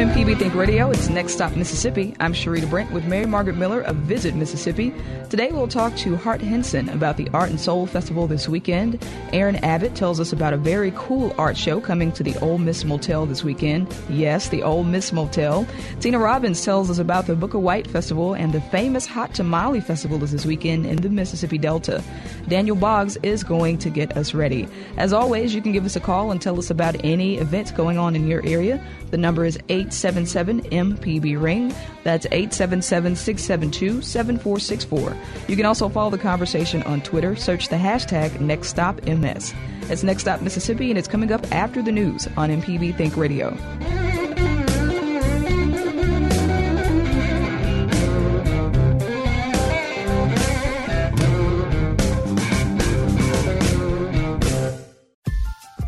[0.00, 0.90] MPB Think Radio.
[0.90, 2.14] It's Next Stop Mississippi.
[2.20, 4.94] I'm Sharita Brent with Mary Margaret Miller of Visit Mississippi.
[5.28, 9.06] Today we'll talk to Hart Henson about the Art and Soul Festival this weekend.
[9.34, 12.82] Erin Abbott tells us about a very cool art show coming to the Ole Miss
[12.82, 13.94] Motel this weekend.
[14.08, 15.66] Yes, the Ole Miss Motel.
[16.00, 19.82] Tina Robbins tells us about the Book of White Festival and the famous Hot Tamale
[19.82, 22.02] Festival is this weekend in the Mississippi Delta.
[22.48, 24.66] Daniel Boggs is going to get us ready.
[24.96, 27.98] As always, you can give us a call and tell us about any events going
[27.98, 28.82] on in your area.
[29.10, 29.58] The number is
[29.90, 31.74] 877 MPB Ring.
[32.04, 35.16] That's 877 672 7464.
[35.48, 37.34] You can also follow the conversation on Twitter.
[37.34, 39.54] Search the hashtag NextStopMS.
[39.90, 43.56] It's Next Stop Mississippi, and it's coming up after the news on MPB Think Radio.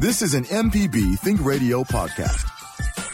[0.01, 2.62] This is an MPB Think Radio podcast.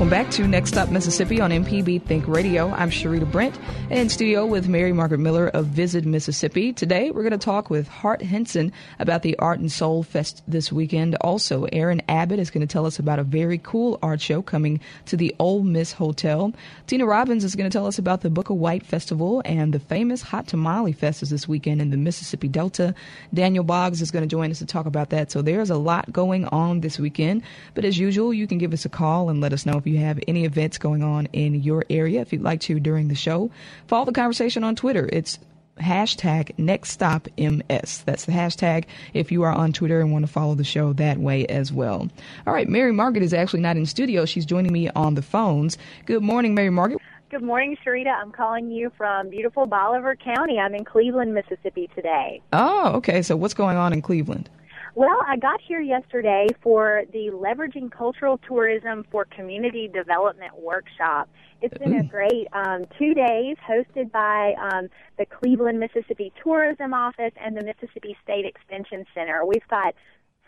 [0.00, 2.70] Welcome back to Next Stop Mississippi on MPB Think Radio.
[2.70, 3.58] I'm Sharita Brent
[3.90, 6.72] and in studio with Mary Margaret Miller of Visit Mississippi.
[6.72, 10.72] Today we're going to talk with Hart Henson about the Art and Soul Fest this
[10.72, 11.16] weekend.
[11.16, 14.80] Also, Erin Abbott is going to tell us about a very cool art show coming
[15.04, 16.54] to the Ole Miss Hotel.
[16.86, 19.80] Tina Robbins is going to tell us about the Book of White Festival and the
[19.80, 22.94] famous Hot Tamale Fest is this weekend in the Mississippi Delta.
[23.34, 25.30] Daniel Boggs is going to join us to talk about that.
[25.30, 27.42] So there's a lot going on this weekend.
[27.74, 29.89] But as usual, you can give us a call and let us know if you
[29.98, 32.20] have any events going on in your area.
[32.20, 33.50] If you'd like to during the show,
[33.86, 35.08] follow the conversation on Twitter.
[35.12, 35.38] It's
[35.78, 38.04] hashtag NextStopMS.
[38.04, 41.18] That's the hashtag if you are on Twitter and want to follow the show that
[41.18, 42.08] way as well.
[42.46, 44.24] All right, Mary Margaret is actually not in studio.
[44.24, 45.78] She's joining me on the phones.
[46.06, 47.00] Good morning, Mary Margaret.
[47.30, 48.12] Good morning, Sharita.
[48.12, 50.58] I'm calling you from beautiful Bolivar County.
[50.58, 52.42] I'm in Cleveland, Mississippi today.
[52.52, 53.22] Oh, okay.
[53.22, 54.50] So what's going on in Cleveland?
[54.96, 61.30] Well, I got here yesterday for the Leveraging Cultural Tourism for Community Development workshop.
[61.62, 67.32] It's been a great um, two days hosted by um, the Cleveland, Mississippi Tourism Office
[67.40, 69.46] and the Mississippi State Extension Center.
[69.46, 69.94] We've got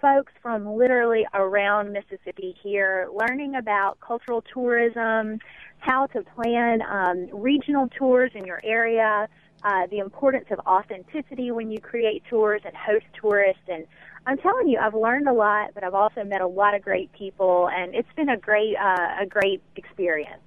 [0.00, 5.38] folks from literally around Mississippi here learning about cultural tourism,
[5.78, 9.28] how to plan um, regional tours in your area,
[9.62, 13.86] uh, the importance of authenticity when you create tours and host tourists and
[14.26, 17.12] I'm telling you, I've learned a lot, but I've also met a lot of great
[17.12, 20.40] people, and it's been a great, uh, a great experience.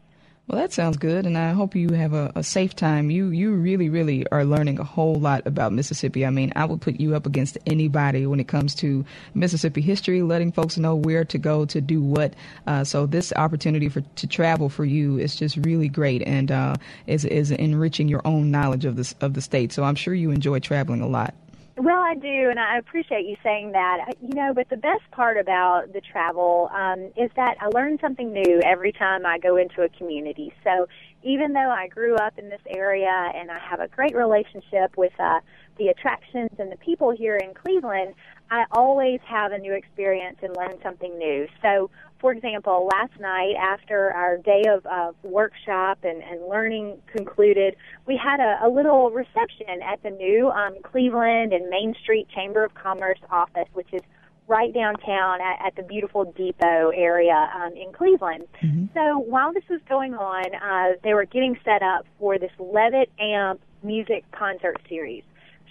[0.48, 3.10] Well, that sounds good, and I hope you have a, a, safe time.
[3.10, 6.24] You you really really are learning a whole lot about Mississippi.
[6.24, 9.04] I mean, I would put you up against anybody when it comes to
[9.34, 12.36] Mississippi history, letting folks know where to go to do what.
[12.68, 16.76] Uh, so this opportunity for to travel for you is just really great, and uh,
[17.08, 19.74] is is enriching your own knowledge of this of the state.
[19.74, 21.34] So I'm sure you enjoy traveling a lot.
[21.78, 24.16] Well, I do, and I appreciate you saying that.
[24.22, 28.32] You know, but the best part about the travel um, is that I learn something
[28.32, 30.54] new every time I go into a community.
[30.64, 30.88] So
[31.24, 35.12] even though I grew up in this area and I have a great relationship with
[35.20, 35.42] uh,
[35.78, 38.14] the attractions and the people here in Cleveland,
[38.50, 41.46] I always have a new experience and learn something new.
[41.62, 41.90] So,
[42.20, 48.18] for example, last night after our day of, of workshop and, and learning concluded, we
[48.18, 52.74] had a, a little reception at the new um, Cleveland and Main Street Chamber of
[52.74, 54.02] Commerce office, which is
[54.48, 58.46] right downtown at, at the beautiful depot area um, in Cleveland.
[58.64, 58.86] Mm-hmm.
[58.94, 63.10] So while this was going on, uh, they were getting set up for this Levitt
[63.20, 65.24] Amp music concert series.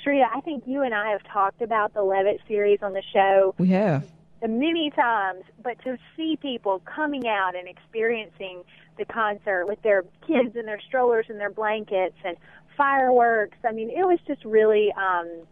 [0.04, 3.54] Sharita, I think you and I have talked about the Levitt series on the show.
[3.58, 4.10] We have.
[4.48, 8.62] Many times, but to see people coming out and experiencing
[8.98, 12.36] the concert with their kids and their strollers and their blankets and
[12.76, 15.46] fireworks, I mean, it was just really um,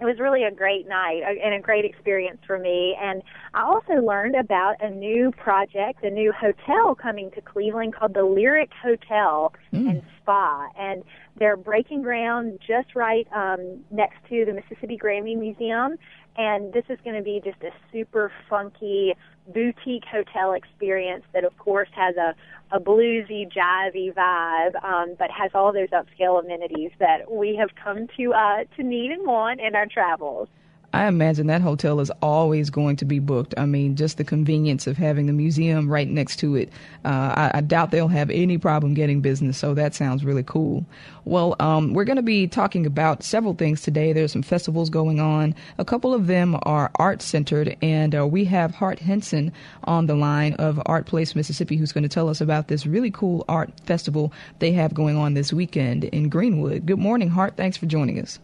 [0.00, 2.96] it was really a great night and a great experience for me.
[3.00, 3.22] And
[3.52, 8.24] I also learned about a new project, a new hotel coming to Cleveland called the
[8.24, 9.90] Lyric Hotel mm.
[9.90, 10.68] and Spa.
[10.78, 11.04] And
[11.36, 15.96] they're breaking ground just right um, next to the Mississippi Grammy Museum.
[16.40, 19.14] And this is going to be just a super funky
[19.52, 22.34] boutique hotel experience that, of course, has a,
[22.74, 28.06] a bluesy, jivey vibe, um, but has all those upscale amenities that we have come
[28.16, 30.48] to uh, to need and want in our travels.
[30.92, 33.54] I imagine that hotel is always going to be booked.
[33.56, 36.68] I mean, just the convenience of having the museum right next to it.
[37.04, 40.84] Uh, I, I, doubt they'll have any problem getting business, so that sounds really cool.
[41.24, 44.12] Well, um, we're going to be talking about several things today.
[44.12, 45.54] There's some festivals going on.
[45.78, 49.52] A couple of them are art centered, and uh, we have Hart Henson
[49.84, 53.12] on the line of Art Place, Mississippi, who's going to tell us about this really
[53.12, 56.84] cool art festival they have going on this weekend in Greenwood.
[56.84, 57.56] Good morning, Hart.
[57.56, 58.40] Thanks for joining us.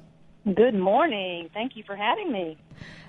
[0.55, 1.51] Good morning.
[1.53, 2.57] Thank you for having me.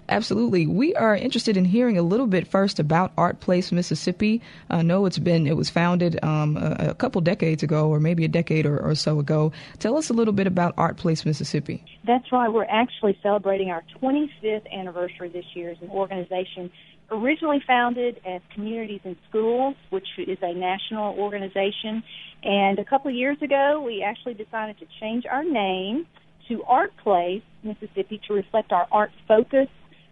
[0.09, 0.65] Absolutely.
[0.65, 4.41] We are interested in hearing a little bit first about Art Place, Mississippi.
[4.69, 8.23] I know it's been, it was founded um, a, a, couple decades ago, or maybe
[8.23, 9.51] a decade or, or, so ago.
[9.79, 11.83] Tell us a little bit about Art Place, Mississippi.
[12.05, 12.47] That's right.
[12.47, 16.71] We're actually celebrating our 25th anniversary this year as an organization
[17.11, 22.03] originally founded as Communities in Schools, which is a national organization.
[22.43, 26.07] And a couple of years ago, we actually decided to change our name
[26.47, 29.67] to Art Place, Mississippi, to reflect our arts focus.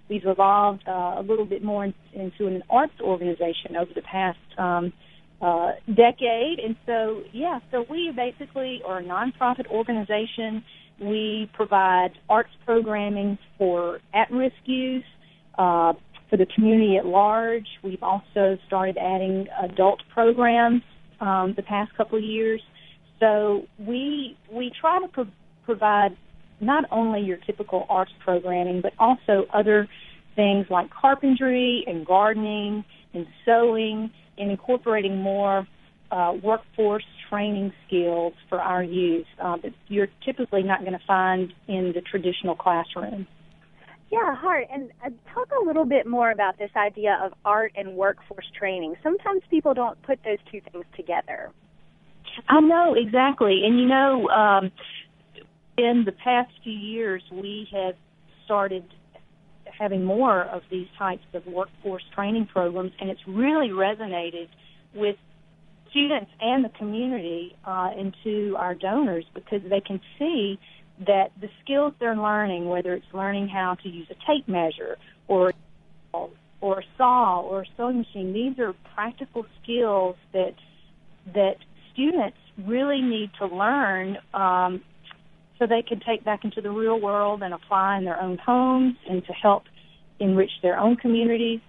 [0.10, 4.38] We've evolved uh, a little bit more in, into an arts organization over the past
[4.58, 4.94] um,
[5.42, 6.60] uh, decade.
[6.60, 10.64] And so, yeah, so we basically are a nonprofit organization.
[11.00, 15.04] We provide arts programming for at-risk youth,
[15.58, 15.94] uh,
[16.30, 17.68] for the community at large.
[17.84, 20.82] We've also started adding adult programs
[21.20, 22.62] um, the past couple of years.
[23.20, 25.28] So we we try to pro-
[25.64, 26.18] provide
[26.60, 29.88] not only your typical arts programming, but also other
[30.36, 35.68] things like carpentry and gardening and sewing and incorporating more
[36.12, 41.52] uh, workforce training skills for our youth uh, that you're typically not going to find
[41.68, 43.28] in the traditional classroom.
[44.12, 47.96] Yeah, Hart, and uh, talk a little bit more about this idea of art and
[47.96, 48.96] workforce training.
[49.02, 51.52] Sometimes people don't put those two things together.
[52.48, 54.72] I know exactly, and you know, um,
[55.78, 57.96] in the past few years, we have
[58.46, 58.84] started
[59.78, 64.48] having more of these types of workforce training programs, and it's really resonated
[64.94, 65.18] with
[65.90, 70.60] students and the community uh, and to our donors because they can see
[71.06, 75.52] that the skills they're learning, whether it's learning how to use a tape measure or
[76.62, 80.54] or a saw or a sewing machine, these are practical skills that
[81.34, 81.56] that
[81.94, 84.82] students really need to learn um,
[85.58, 88.96] so they can take back into the real world and apply in their own homes
[89.10, 89.64] and to help
[90.20, 91.60] enrich their own communities.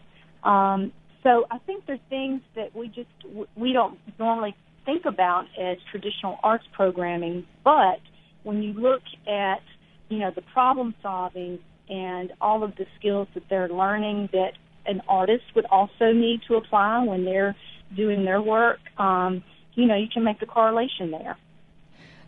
[0.43, 0.93] Um,
[1.23, 3.09] so I think there's things that we just
[3.57, 4.55] we don't normally
[4.85, 8.01] think about as traditional arts programming, but
[8.45, 9.61] when you look at
[10.09, 11.59] you know the problem solving
[11.89, 14.53] and all of the skills that they're learning that
[14.87, 17.57] an artist would also need to apply when they're
[17.97, 19.43] doing their work, um,
[19.75, 21.37] you know, you can make the correlation there.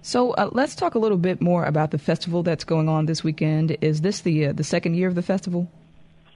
[0.02, 3.24] So uh, let's talk a little bit more about the festival that's going on this
[3.24, 3.76] weekend.
[3.80, 5.70] Is this the uh, the second year of the festival?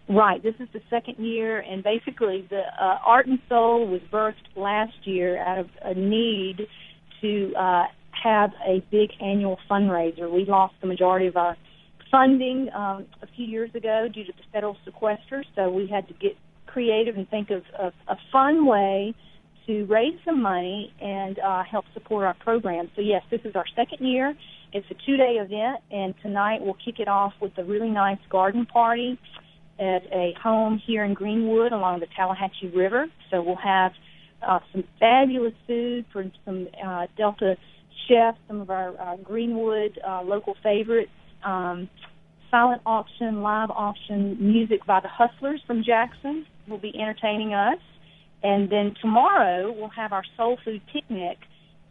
[0.09, 0.43] Right.
[0.43, 5.07] This is the second year, and basically, the uh, Art and Soul was birthed last
[5.07, 6.67] year out of a need
[7.21, 10.31] to uh, have a big annual fundraiser.
[10.31, 11.57] We lost the majority of our
[12.11, 16.15] funding um, a few years ago due to the federal sequester, so we had to
[16.15, 16.37] get
[16.67, 19.15] creative and think of, of a fun way
[19.67, 22.91] to raise some money and uh, help support our program.
[22.97, 24.35] So yes, this is our second year.
[24.73, 28.65] It's a two-day event, and tonight we'll kick it off with a really nice garden
[28.67, 29.19] party
[29.79, 33.07] at a home here in Greenwood along the Tallahatchie River.
[33.31, 33.93] So we'll have
[34.47, 37.57] uh, some fabulous food for some uh, Delta
[38.09, 41.11] chefs, some of our uh, Greenwood uh, local favorites.
[41.45, 41.89] Um,
[42.51, 47.79] silent auction, live auction, music by the Hustlers from Jackson will be entertaining us.
[48.43, 51.39] And then tomorrow we'll have our soul food picnic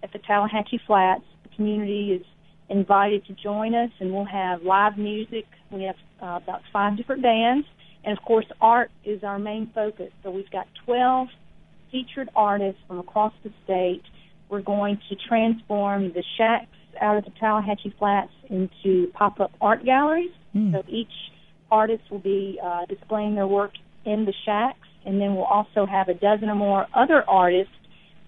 [0.04, 1.24] at the Tallahatchie Flats.
[1.44, 2.26] The community is
[2.70, 5.46] invited to join us, and we'll have live music.
[5.72, 7.66] We have uh, about five different bands,
[8.04, 10.12] and of course, art is our main focus.
[10.24, 11.28] So we've got 12
[11.92, 14.04] featured artists from across the state.
[14.50, 16.68] We're going to transform the shacks
[17.00, 20.32] out of the Tallahatchie Flats into pop-up art galleries.
[20.56, 20.74] Mm.
[20.74, 21.12] So each
[21.70, 23.72] artist will be uh, displaying their work
[24.06, 27.74] in the shacks and then we'll also have a dozen or more other artists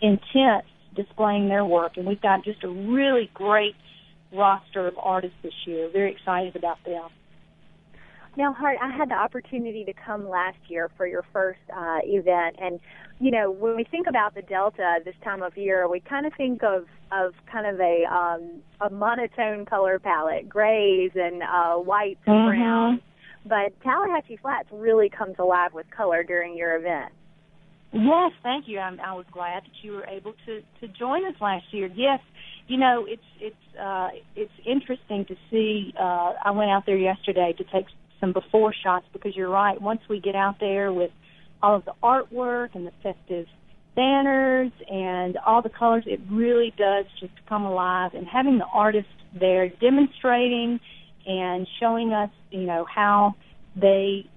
[0.01, 1.93] in tents displaying their work.
[1.97, 3.75] And we've got just a really great
[4.33, 5.89] roster of artists this year.
[5.91, 7.09] Very excited about them.
[8.35, 12.55] Now, Hart, I had the opportunity to come last year for your first uh, event,
[12.59, 12.79] and
[13.19, 16.33] you know, when we think about the Delta this time of year, we kind of
[16.35, 22.19] think of of kind of a um, a monotone color palette, grays and uh, whites
[22.25, 22.59] and mm-hmm.
[22.59, 23.01] browns.
[23.45, 27.11] But Tallahatchie Flats really comes alive with color during your event.
[27.91, 28.79] Yes, thank you.
[28.79, 31.89] I'm, I was glad that you were able to to join us last year.
[31.93, 32.19] Yes,
[32.67, 35.93] you know it's it's uh, it's interesting to see.
[35.99, 37.85] Uh, I went out there yesterday to take
[38.19, 39.79] some before shots because you're right.
[39.79, 41.11] Once we get out there with
[41.61, 43.45] all of the artwork and the festive
[43.95, 48.11] banners and all the colors, it really does just come alive.
[48.15, 50.79] And having the artists there demonstrating
[51.25, 53.35] and showing us, you know, how
[53.75, 54.29] they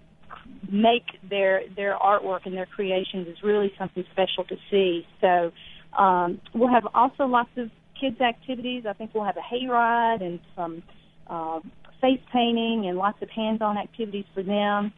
[0.71, 5.07] make their their artwork and their creations is really something special to see.
[5.21, 5.52] So
[5.97, 8.85] um, we'll have also lots of kids activities.
[8.88, 10.83] I think we'll have a hayride and some
[11.26, 11.61] uh,
[12.00, 14.93] face painting and lots of hands-on activities for them.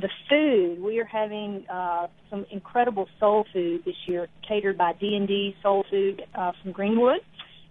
[0.00, 5.16] The food we are having uh, some incredible soul food this year, catered by D
[5.16, 7.20] and D Soul Food uh, from Greenwood.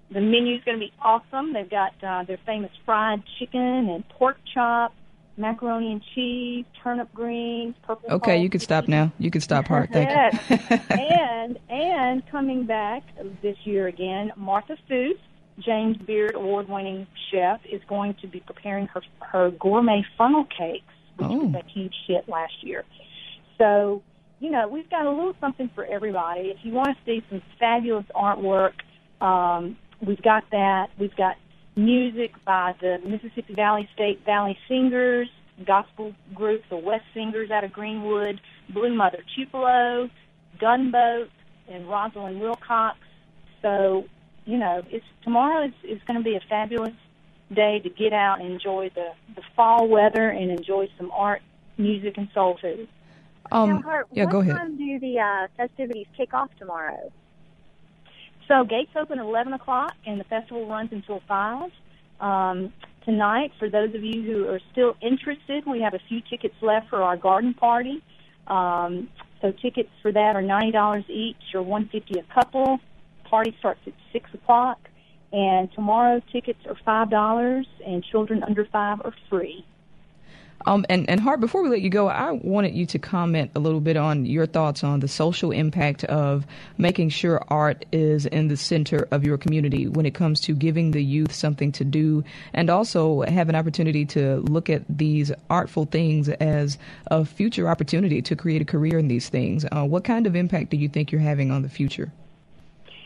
[0.10, 1.54] The menu is going to be awesome.
[1.54, 4.94] They've got uh, their famous fried chicken and pork chop,
[5.36, 8.12] macaroni and cheese, turnip greens, purple.
[8.12, 9.12] Okay, you can stop now.
[9.20, 9.90] You can stop, Hart.
[9.92, 10.10] Thank
[10.60, 10.86] yes.
[10.90, 13.04] and and coming back
[13.42, 15.20] this year again, Martha Foose,
[15.60, 20.86] James Beard award-winning chef, is going to be preparing her her gourmet funnel cakes,
[21.18, 21.46] which oh.
[21.46, 22.86] was a huge hit last year.
[23.58, 24.04] So,
[24.40, 26.50] you know, we've got a little something for everybody.
[26.50, 28.74] If you want to see some fabulous artwork,
[29.20, 30.90] um, we've got that.
[30.98, 31.36] We've got
[31.76, 35.30] music by the Mississippi Valley State Valley Singers,
[35.66, 40.10] gospel group, the West Singers out of Greenwood, Blue Mother Tupelo,
[40.60, 41.30] Gunboat,
[41.70, 42.98] and Rosalind Wilcox.
[43.62, 44.06] So,
[44.46, 46.94] you know, it's tomorrow is, is going to be a fabulous
[47.54, 51.42] day to get out and enjoy the, the fall weather and enjoy some art,
[51.78, 52.88] music, and soul food.
[53.52, 54.54] Um, now, Hart, yeah, go ahead.
[54.54, 57.12] What time do the uh, festivities kick off tomorrow?
[58.48, 61.72] So gates open at 11 o'clock, and the festival runs until 5.
[62.22, 62.74] Um,
[63.04, 66.90] tonight, for those of you who are still interested, we have a few tickets left
[66.90, 68.02] for our garden party.
[68.48, 69.10] Um,
[69.42, 72.80] so tickets for that are $90 each or 150 a couple.
[73.26, 74.80] Party starts at 6 o'clock.
[75.34, 79.66] And tomorrow tickets are $5, and children under 5 are free.
[80.66, 83.60] Um, and, and Hart, before we let you go, I wanted you to comment a
[83.60, 86.46] little bit on your thoughts on the social impact of
[86.78, 90.92] making sure art is in the center of your community when it comes to giving
[90.92, 92.24] the youth something to do
[92.54, 98.22] and also have an opportunity to look at these artful things as a future opportunity
[98.22, 99.66] to create a career in these things.
[99.72, 102.12] Uh, what kind of impact do you think you're having on the future?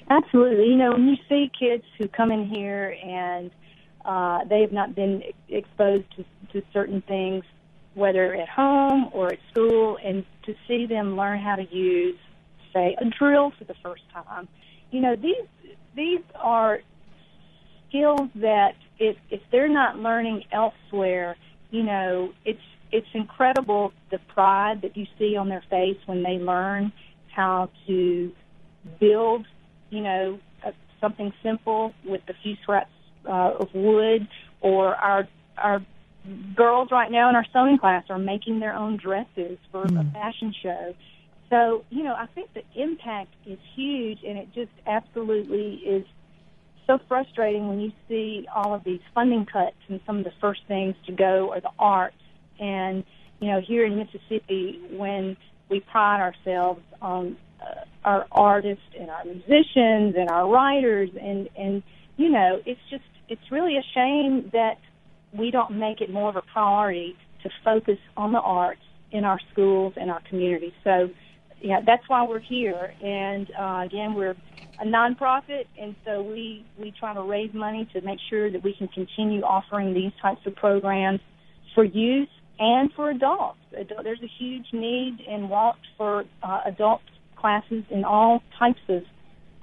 [0.09, 0.67] Absolutely.
[0.67, 3.51] You know, when you see kids who come in here and
[4.05, 7.43] uh, they have not been exposed to, to certain things,
[7.93, 12.17] whether at home or at school, and to see them learn how to use,
[12.73, 14.47] say, a drill for the first time.
[14.91, 16.79] You know, these these are
[17.89, 21.35] skills that if if they're not learning elsewhere,
[21.69, 26.37] you know, it's it's incredible the pride that you see on their face when they
[26.37, 26.91] learn
[27.33, 28.31] how to
[28.99, 29.45] build,
[29.89, 32.91] you know, a, something simple with a few scraps
[33.27, 34.27] uh, of wood,
[34.61, 35.81] or our our
[36.55, 39.99] girls right now in our sewing class are making their own dresses for mm.
[39.99, 40.95] a fashion show.
[41.49, 46.05] So you know, I think the impact is huge, and it just absolutely is
[46.87, 50.61] so frustrating when you see all of these funding cuts and some of the first
[50.67, 52.15] things to go are the arts.
[52.59, 53.03] And
[53.39, 55.35] you know, here in Mississippi, when
[55.69, 61.83] we pride ourselves on uh, our artists and our musicians and our writers, and and
[62.17, 64.77] you know, it's just it's really a shame that
[65.33, 69.39] we don't make it more of a priority to focus on the arts in our
[69.51, 70.73] schools and our communities.
[70.83, 71.09] So,
[71.61, 72.93] yeah, that's why we're here.
[73.01, 74.35] And uh, again, we're
[74.79, 78.73] a nonprofit, and so we we try to raise money to make sure that we
[78.73, 81.19] can continue offering these types of programs
[81.75, 83.59] for youth and for adults.
[83.71, 87.01] There's a huge need in WALT for uh, adult
[87.35, 89.03] classes in all types of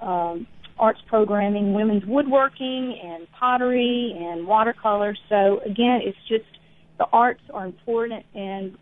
[0.01, 0.47] um,
[0.79, 5.15] arts programming, women's woodworking and pottery and watercolor.
[5.27, 6.45] So again, it's just
[6.97, 8.77] the arts are important, and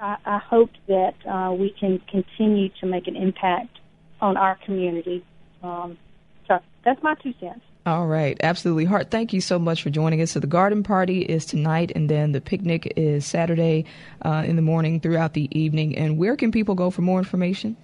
[0.00, 3.78] I, I hope that uh, we can continue to make an impact
[4.20, 5.24] on our community.
[5.62, 5.98] Um,
[6.46, 7.60] so that's my two cents.
[7.86, 8.84] All right, absolutely.
[8.84, 10.32] Hart, thank you so much for joining us.
[10.32, 13.84] So the garden party is tonight, and then the picnic is Saturday
[14.22, 15.96] uh, in the morning throughout the evening.
[15.96, 17.76] And where can people go for more information?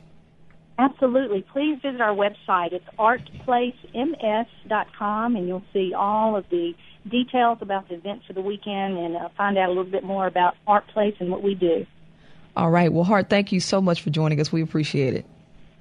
[0.79, 1.45] Absolutely.
[1.53, 2.73] Please visit our website.
[2.73, 6.75] It's artplacems.com, and you'll see all of the
[7.11, 10.27] details about the event for the weekend and uh, find out a little bit more
[10.27, 11.87] about Art Place and what we do.
[12.57, 12.91] All right.
[12.93, 14.53] Well, Hart, thank you so much for joining us.
[14.53, 15.25] We appreciate it.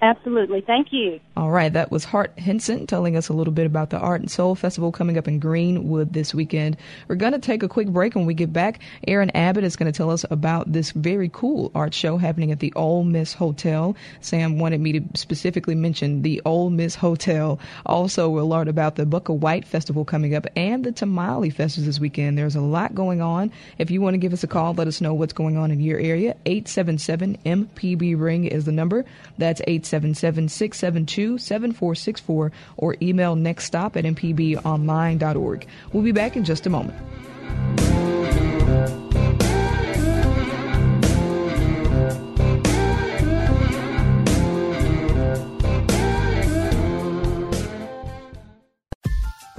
[0.04, 0.62] Absolutely.
[0.62, 1.20] Thank you.
[1.38, 1.72] All right.
[1.72, 4.92] That was Hart Henson telling us a little bit about the Art and Soul Festival
[4.92, 6.76] coming up in Greenwood this weekend.
[7.08, 8.16] We're going to take a quick break.
[8.16, 11.72] When we get back, Erin Abbott is going to tell us about this very cool
[11.76, 13.96] art show happening at the Ole Miss Hotel.
[14.22, 17.60] Sam wanted me to specifically mention the Ole Miss Hotel.
[17.86, 22.00] Also, we'll learn about the of White Festival coming up and the Tamale Festival this
[22.00, 22.40] weekend.
[22.40, 23.52] There's a lot going on.
[23.78, 25.80] If you want to give us a call, let us know what's going on in
[25.80, 26.36] your area.
[26.48, 29.06] 877 MPB Ring is the number.
[29.38, 35.68] That's 877 877 672 7464 or email nextstop at mpbonline.org.
[35.94, 36.98] We'll be back in just a moment.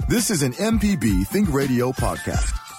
[0.09, 2.72] This is an MPB Think Radio podcast.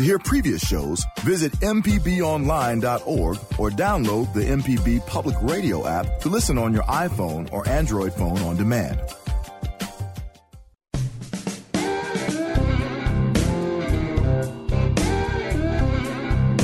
[0.00, 6.56] To hear previous shows, visit MPBOnline.org or download the MPB Public Radio app to listen
[6.56, 8.98] on your iPhone or Android phone on demand.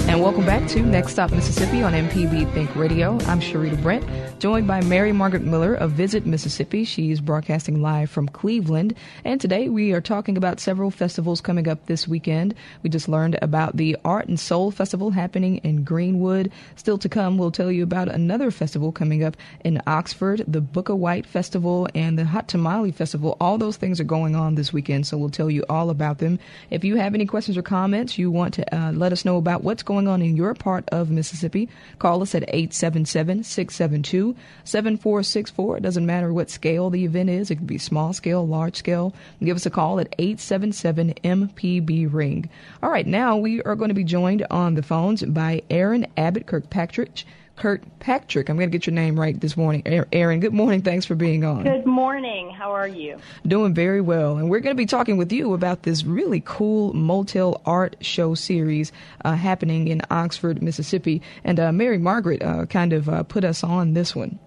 [0.09, 3.19] And welcome back to Next Stop Mississippi on MPB Think Radio.
[3.27, 4.03] I'm Sharita Brent,
[4.39, 6.85] joined by Mary Margaret Miller of Visit Mississippi.
[6.85, 8.95] She is broadcasting live from Cleveland.
[9.25, 12.55] And today we are talking about several festivals coming up this weekend.
[12.83, 16.53] We just learned about the Art and Soul Festival happening in Greenwood.
[16.75, 20.91] Still to come, we'll tell you about another festival coming up in Oxford, the Book
[20.91, 23.39] of White Festival and the Hot Tamale Festival.
[23.41, 26.39] All those things are going on this weekend, so we'll tell you all about them.
[26.69, 29.65] If you have any questions or comments, you want to uh, let us know about
[29.65, 34.26] what's going on in your part of Mississippi, call us at 877 672
[34.65, 35.77] 7464.
[35.77, 39.15] It doesn't matter what scale the event is, it could be small scale, large scale.
[39.43, 42.49] Give us a call at 877 MPB Ring.
[42.83, 46.47] All right, now we are going to be joined on the phones by Erin Abbott
[46.47, 47.25] Kirkpatrick.
[47.57, 48.49] Kirkpatrick.
[48.49, 49.83] I'm going to get your name right this morning.
[50.13, 50.83] Erin, good morning.
[50.83, 51.65] Thanks for being on.
[51.65, 52.51] Good morning.
[52.51, 53.19] How are you?
[53.47, 54.37] Doing very well.
[54.37, 58.35] And we're going to be talking with you about this really cool motel art show
[58.35, 58.93] series
[59.25, 61.23] uh, happening in Oxford, Mississippi.
[61.45, 64.39] And uh, Mary Margaret uh, kind of uh, put us on this one.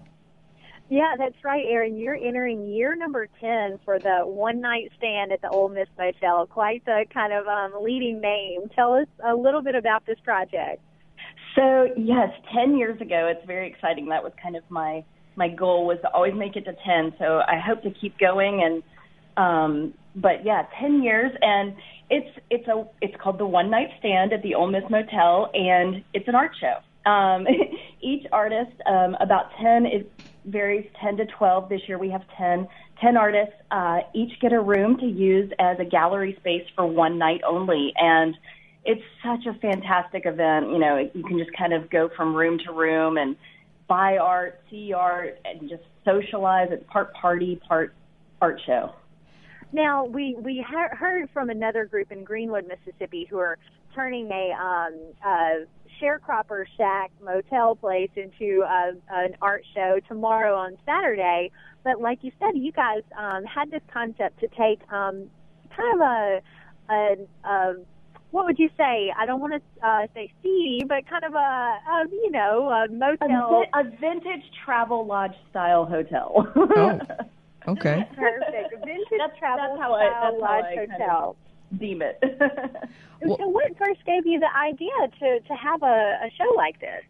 [0.88, 1.96] Yeah, that's right, Erin.
[1.96, 6.48] You're entering year number 10 for the one night stand at the Ole Miss Motel.
[6.48, 8.68] Quite the kind of um, leading name.
[8.74, 10.82] Tell us a little bit about this project.
[11.56, 14.06] So yes, ten years ago, it's very exciting.
[14.08, 15.04] That was kind of my
[15.36, 17.12] my goal was to always make it to ten.
[17.18, 18.82] So I hope to keep going and
[19.36, 21.74] um but yeah, ten years and
[22.08, 26.04] it's it's a it's called the One Night Stand at the Ole Miss Motel and
[26.14, 27.10] it's an art show.
[27.10, 27.46] Um
[28.02, 30.12] each artist, um about ten it
[30.46, 31.68] varies ten to twelve.
[31.68, 32.66] This year we have ten.
[33.00, 37.18] Ten artists, uh, each get a room to use as a gallery space for one
[37.18, 37.92] night only.
[37.96, 38.34] And
[38.84, 40.70] it's such a fantastic event.
[40.70, 43.36] You know, you can just kind of go from room to room and
[43.88, 46.68] buy art, see art, and just socialize.
[46.70, 47.94] It's part party, part
[48.40, 48.94] art show.
[49.72, 53.58] Now we we ha- heard from another group in Greenwood, Mississippi, who are
[53.94, 55.64] turning a, um, a
[56.00, 61.50] sharecropper shack motel place into a, an art show tomorrow on Saturday.
[61.84, 65.28] But like you said, you guys um, had this concept to take um,
[65.76, 66.40] kind of a,
[66.90, 67.74] a, a
[68.30, 69.12] what would you say?
[69.16, 72.88] I don't want to uh, say seedy, but kind of a, a you know, a
[72.88, 73.64] motel.
[73.74, 76.46] A, a vintage travel lodge style hotel.
[76.56, 76.98] oh,
[77.68, 78.08] okay.
[78.14, 78.84] Perfect.
[78.84, 80.96] Vintage that's, travel that's how style I, that's lodge how I hotel.
[80.98, 81.40] Kind
[81.72, 82.18] of deem it.
[83.22, 84.90] well, so, what first gave you the idea
[85.20, 87.02] to to have a, a show like this?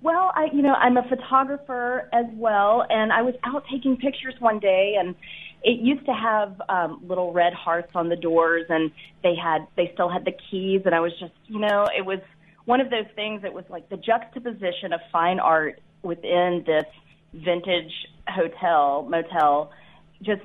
[0.00, 4.34] Well, I, you know, I'm a photographer as well, and I was out taking pictures
[4.38, 5.14] one day, and
[5.62, 8.90] it used to have um, little red hearts on the doors, and
[9.22, 12.20] they had they still had the keys, and I was just, you know, it was
[12.64, 13.42] one of those things.
[13.44, 16.84] It was like the juxtaposition of fine art within this
[17.34, 17.92] vintage
[18.28, 19.72] hotel motel,
[20.22, 20.42] just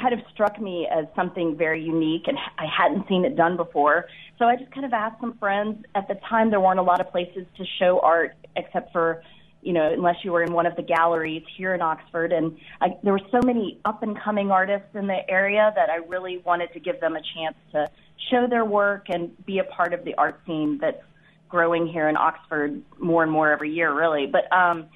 [0.00, 4.06] kind of struck me as something very unique, and I hadn't seen it done before.
[4.38, 5.84] So I just kind of asked some friends.
[5.94, 9.22] At the time, there weren't a lot of places to show art except for
[9.64, 12.32] you know, unless you were in one of the galleries here in Oxford.
[12.32, 15.96] And I, there were so many up and coming artists in the area that I
[15.96, 17.90] really wanted to give them a chance to
[18.30, 21.02] show their work and be a part of the art scene that's
[21.48, 24.26] growing here in Oxford more and more every year, really.
[24.26, 24.86] But um,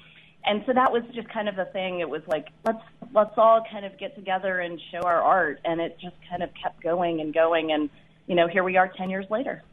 [0.45, 1.99] and so that was just kind of the thing.
[1.99, 2.81] It was like let's
[3.13, 6.49] let's all kind of get together and show our art, and it just kind of
[6.61, 7.89] kept going and going, and
[8.27, 9.63] you know, here we are ten years later.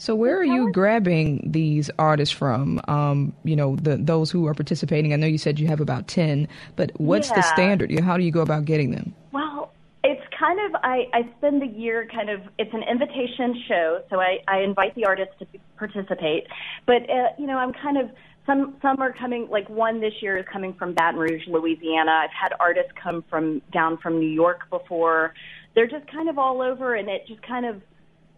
[0.00, 2.80] So where are you grabbing these artists from?
[2.88, 5.12] Um, you know, the those who are participating.
[5.12, 7.34] I know you said you have about ten, but what's yeah.
[7.34, 8.00] the standard?
[8.00, 9.14] How do you go about getting them?
[9.32, 14.02] Well, it's kind of I, I spend the year kind of it's an invitation show,
[14.08, 16.46] so I, I invite the artists to participate.
[16.86, 18.10] But uh, you know, I'm kind of
[18.46, 19.48] some some are coming.
[19.50, 22.12] Like one this year is coming from Baton Rouge, Louisiana.
[22.24, 25.34] I've had artists come from down from New York before.
[25.74, 27.82] They're just kind of all over, and it just kind of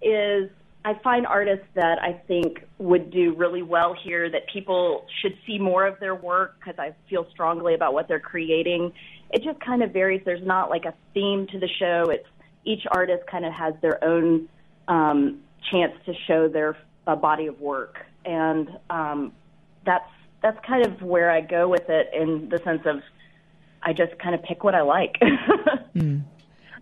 [0.03, 0.51] is.
[0.85, 4.29] I find artists that I think would do really well here.
[4.31, 8.21] That people should see more of their work because I feel strongly about what they're
[8.21, 8.93] creating.
[9.31, 10.23] It just kind of varies.
[10.25, 12.11] There's not like a theme to the show.
[12.11, 12.27] It's
[12.65, 14.49] each artist kind of has their own
[14.89, 15.41] um,
[15.71, 19.33] chance to show their uh, body of work, and um,
[19.87, 20.11] that's
[20.43, 23.03] that's kind of where I go with it in the sense of
[23.83, 25.17] I just kind of pick what I like.
[25.95, 26.23] mm.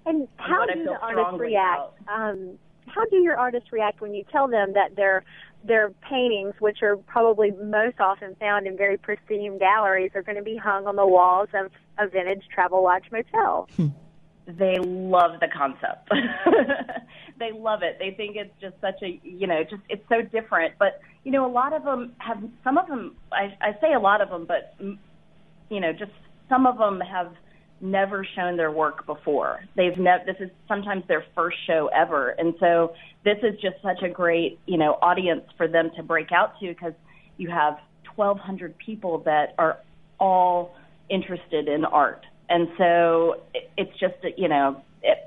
[0.07, 1.93] And how and do the artists react?
[2.09, 5.25] Um, how do your artists react when you tell them that their
[5.63, 10.43] their paintings, which are probably most often found in very pristine galleries, are going to
[10.43, 13.69] be hung on the walls of a vintage travel lodge motel?
[13.77, 13.89] Hmm
[14.59, 16.11] they love the concept.
[17.39, 17.97] they love it.
[17.99, 20.75] They think it's just such a, you know, just it's so different.
[20.79, 22.43] But you know, a lot of them have.
[22.65, 24.75] Some of them, I, I say a lot of them, but
[25.69, 26.13] you know, just
[26.49, 27.33] some of them have
[27.81, 29.61] never shown their work before.
[29.77, 30.25] They've never.
[30.25, 34.59] This is sometimes their first show ever, and so this is just such a great,
[34.67, 36.95] you know, audience for them to break out to because
[37.37, 37.79] you have
[38.17, 39.79] 1,200 people that are
[40.19, 40.75] all
[41.09, 43.37] interested in art and so
[43.79, 44.83] it's just you know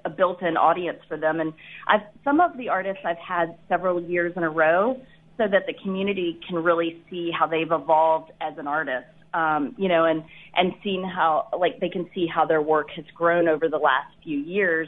[0.06, 1.40] a built-in audience for them.
[1.40, 1.54] And
[1.88, 5.02] I've some of the artists I've had several years in a row,
[5.38, 9.08] so that the community can really see how they've evolved as an artist.
[9.34, 10.24] Um, you know, and
[10.56, 14.14] and seeing how like they can see how their work has grown over the last
[14.24, 14.88] few years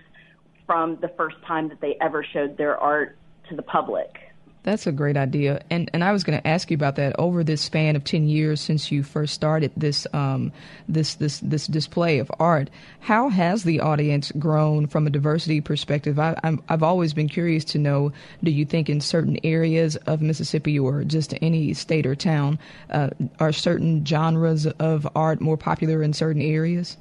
[0.65, 3.17] from the first time that they ever showed their art
[3.49, 4.09] to the public.
[4.65, 7.15] That's a great idea, and and I was going to ask you about that.
[7.19, 10.51] Over this span of ten years since you first started this um,
[10.89, 16.17] this this this display of art, how has the audience grown from a diversity perspective?
[16.17, 18.11] I, I'm, I've always been curious to know.
[18.43, 22.57] Do you think in certain areas of Mississippi or just any state or town,
[22.89, 26.97] uh, are certain genres of art more popular in certain areas?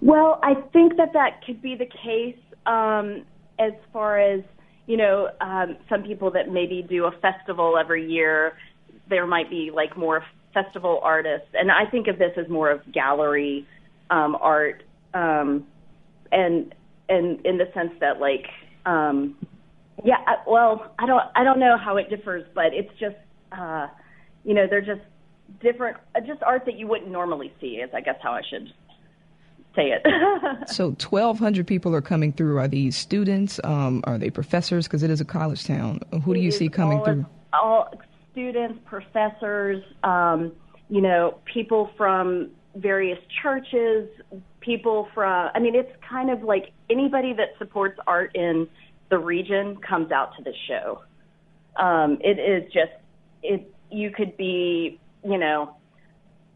[0.00, 3.26] Well, I think that that could be the case um,
[3.58, 4.40] as far as
[4.88, 8.54] you know, um, some people that maybe do a festival every year,
[9.10, 10.24] there might be like more
[10.54, 13.66] festival artists, and I think of this as more of gallery
[14.10, 15.66] um, art, um,
[16.32, 16.74] and
[17.10, 18.46] and in the sense that like,
[18.86, 19.36] um,
[20.04, 23.16] yeah, I, well, I don't I don't know how it differs, but it's just,
[23.52, 23.88] uh,
[24.42, 25.02] you know, they're just
[25.60, 27.76] different, uh, just art that you wouldn't normally see.
[27.76, 28.72] Is I guess how I should
[29.78, 30.02] say it.
[30.68, 32.58] so 1,200 people are coming through.
[32.58, 33.60] Are these students?
[33.64, 34.86] Um, are they professors?
[34.86, 36.00] Because it is a college town.
[36.24, 37.26] Who do you see coming all through?
[37.52, 37.94] all
[38.32, 40.52] students, professors, um,
[40.88, 44.08] you know, people from various churches,
[44.60, 48.68] people from, I mean, it's kind of like anybody that supports art in
[49.10, 51.02] the region comes out to the show.
[51.76, 52.92] Um, it is just,
[53.42, 55.76] it, you could be, you know,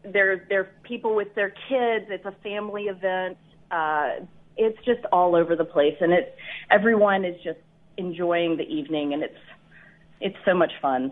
[0.03, 2.05] there there are people with their kids.
[2.09, 3.37] It's a family event.
[3.71, 4.25] Uh,
[4.57, 6.29] it's just all over the place, and it's
[6.69, 7.59] everyone is just
[7.97, 9.37] enjoying the evening, and it's
[10.21, 11.11] it's so much fun.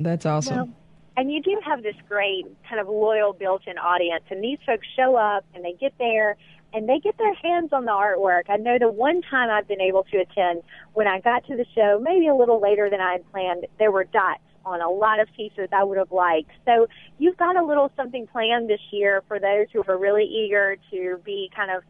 [0.00, 0.56] That's awesome.
[0.56, 0.68] Well,
[1.16, 5.14] and you do have this great kind of loyal built-in audience, and these folks show
[5.14, 6.36] up and they get there
[6.72, 8.42] and they get their hands on the artwork.
[8.48, 11.64] I know the one time I've been able to attend when I got to the
[11.72, 15.20] show, maybe a little later than I had planned, there were dots on a lot
[15.20, 16.50] of pieces I would have liked.
[16.64, 16.86] So
[17.18, 21.20] you've got a little something planned this year for those who are really eager to
[21.24, 21.82] be kind of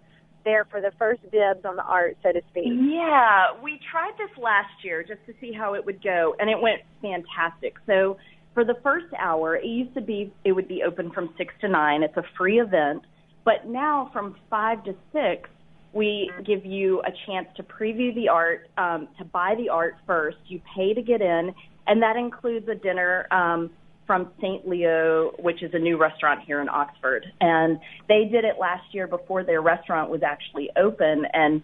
[0.44, 2.66] there for the first dibs on the art, so to speak.
[2.66, 6.60] Yeah, we tried this last year just to see how it would go, and it
[6.60, 7.76] went fantastic.
[7.86, 8.18] So
[8.52, 11.68] for the first hour, it used to be it would be open from six to
[11.68, 12.02] nine.
[12.02, 13.02] It's a free event,
[13.44, 15.48] but now from five to six,
[15.92, 20.38] we give you a chance to preview the art, um, to buy the art first.
[20.46, 21.54] You pay to get in,
[21.86, 23.70] and that includes a dinner um,
[24.06, 24.68] from St.
[24.68, 27.24] Leo, which is a new restaurant here in Oxford.
[27.40, 31.62] And they did it last year before their restaurant was actually open, and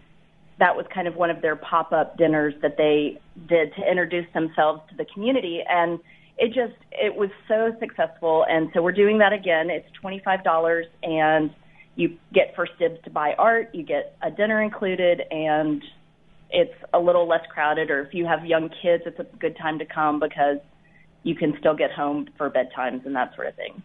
[0.59, 4.83] that was kind of one of their pop-up dinners that they did to introduce themselves
[4.91, 5.61] to the community.
[5.69, 5.99] And
[6.39, 9.69] it just it was so successful, and so we're doing that again.
[9.69, 11.51] It's twenty five dollars, and
[11.97, 13.75] you get first dibs to buy art.
[13.75, 15.83] You get a dinner included, and
[16.53, 19.79] it's a little less crowded, or if you have young kids, it's a good time
[19.79, 20.59] to come because
[21.23, 23.83] you can still get home for bedtimes and that sort of thing.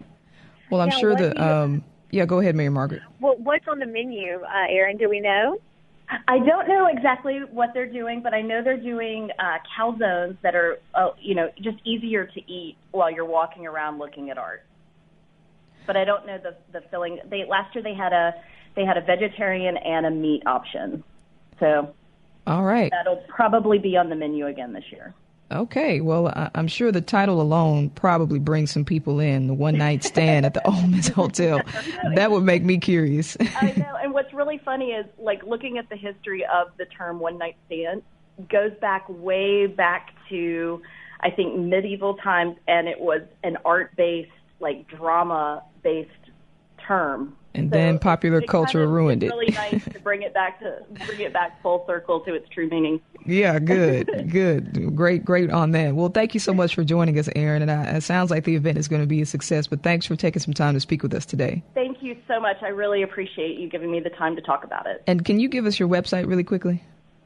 [0.70, 1.38] Well, I'm now, sure that.
[1.38, 3.02] Um, yeah, go ahead, Mary Margaret.
[3.20, 4.98] Well, what's on the menu, uh, Erin?
[4.98, 5.60] Do we know?
[6.28, 10.56] I don't know exactly what they're doing, but I know they're doing uh, calzones that
[10.56, 14.64] are, uh, you know, just easier to eat while you're walking around looking at art.
[15.88, 17.20] But I don't know the the filling.
[17.30, 18.34] They last year they had a
[18.76, 21.04] they had a vegetarian and a meat option.
[21.60, 21.94] So
[22.48, 22.92] all right.
[22.92, 25.14] That'll probably be on the menu again this year.
[25.52, 29.46] Okay, well, I'm sure the title alone probably brings some people in.
[29.46, 31.62] The one night stand at the Ole Miss Hotel.
[32.16, 33.38] That would make me curious.
[33.40, 33.96] I know.
[34.02, 37.58] And what's really funny is like looking at the history of the term one night
[37.68, 38.02] stand
[38.50, 40.82] goes back way back to
[41.20, 46.12] I think medieval times, and it was an art based, like drama based
[46.86, 47.36] term.
[47.56, 49.30] And so then popular culture kind of, ruined it.
[49.30, 52.70] Really nice to bring it back to bring it back full circle to its true
[52.70, 53.02] meaning.
[53.26, 55.96] Yeah, good, good, great, great on that.
[55.96, 57.62] Well, thank you so much for joining us, Erin.
[57.62, 59.68] And I, it sounds like the event is going to be a success.
[59.68, 61.64] But thanks for taking some time to speak with us today.
[61.74, 62.58] Thank you so much.
[62.62, 65.04] I really appreciate you giving me the time to talk about it.
[65.08, 66.84] And can you give us your website really quickly?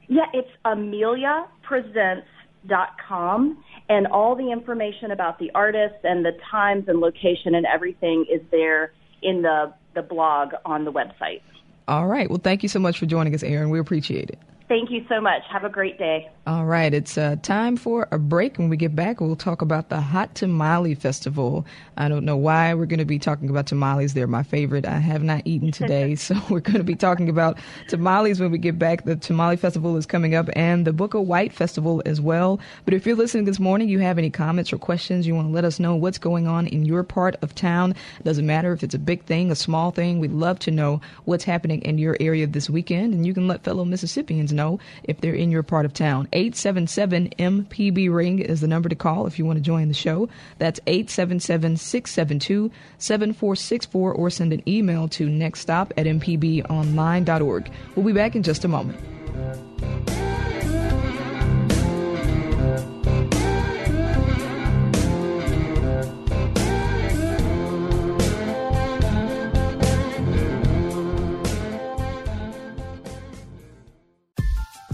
[0.07, 7.55] Yeah, it's ameliapresents.com and all the information about the artists and the times and location
[7.55, 11.41] and everything is there in the, the blog on the website.
[11.87, 12.29] All right.
[12.29, 13.69] Well, thank you so much for joining us, Erin.
[13.69, 14.39] We appreciate it.
[14.69, 15.41] Thank you so much.
[15.49, 16.29] Have a great day.
[16.45, 18.57] All right, it's uh, time for a break.
[18.57, 21.65] When we get back, we'll talk about the Hot Tamale Festival.
[21.97, 24.13] I don't know why we're going to be talking about tamales.
[24.13, 24.85] They're my favorite.
[24.85, 28.59] I have not eaten today, so we're going to be talking about tamales when we
[28.59, 29.05] get back.
[29.05, 32.59] The Tamale Festival is coming up and the Book of White Festival as well.
[32.85, 35.51] But if you're listening this morning, you have any comments or questions, you want to
[35.51, 37.95] let us know what's going on in your part of town.
[38.19, 40.19] It doesn't matter if it's a big thing, a small thing.
[40.19, 43.63] We'd love to know what's happening in your area this weekend, and you can let
[43.63, 46.27] fellow Mississippians know know if they're in your part of town.
[46.33, 50.29] 877 MPB Ring is the number to call if you want to join the show.
[50.57, 57.71] That's 877 672 7464 or send an email to nextstop at mpbonline.org.
[57.95, 58.99] We'll be back in just a moment.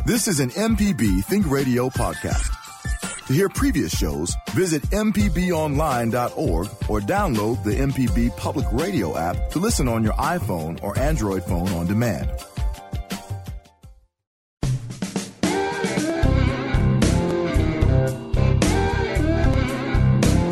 [0.05, 3.25] This is an MPB Think Radio podcast.
[3.25, 9.87] To hear previous shows, visit MPBOnline.org or download the MPB Public Radio app to listen
[9.87, 12.29] on your iPhone or Android phone on demand.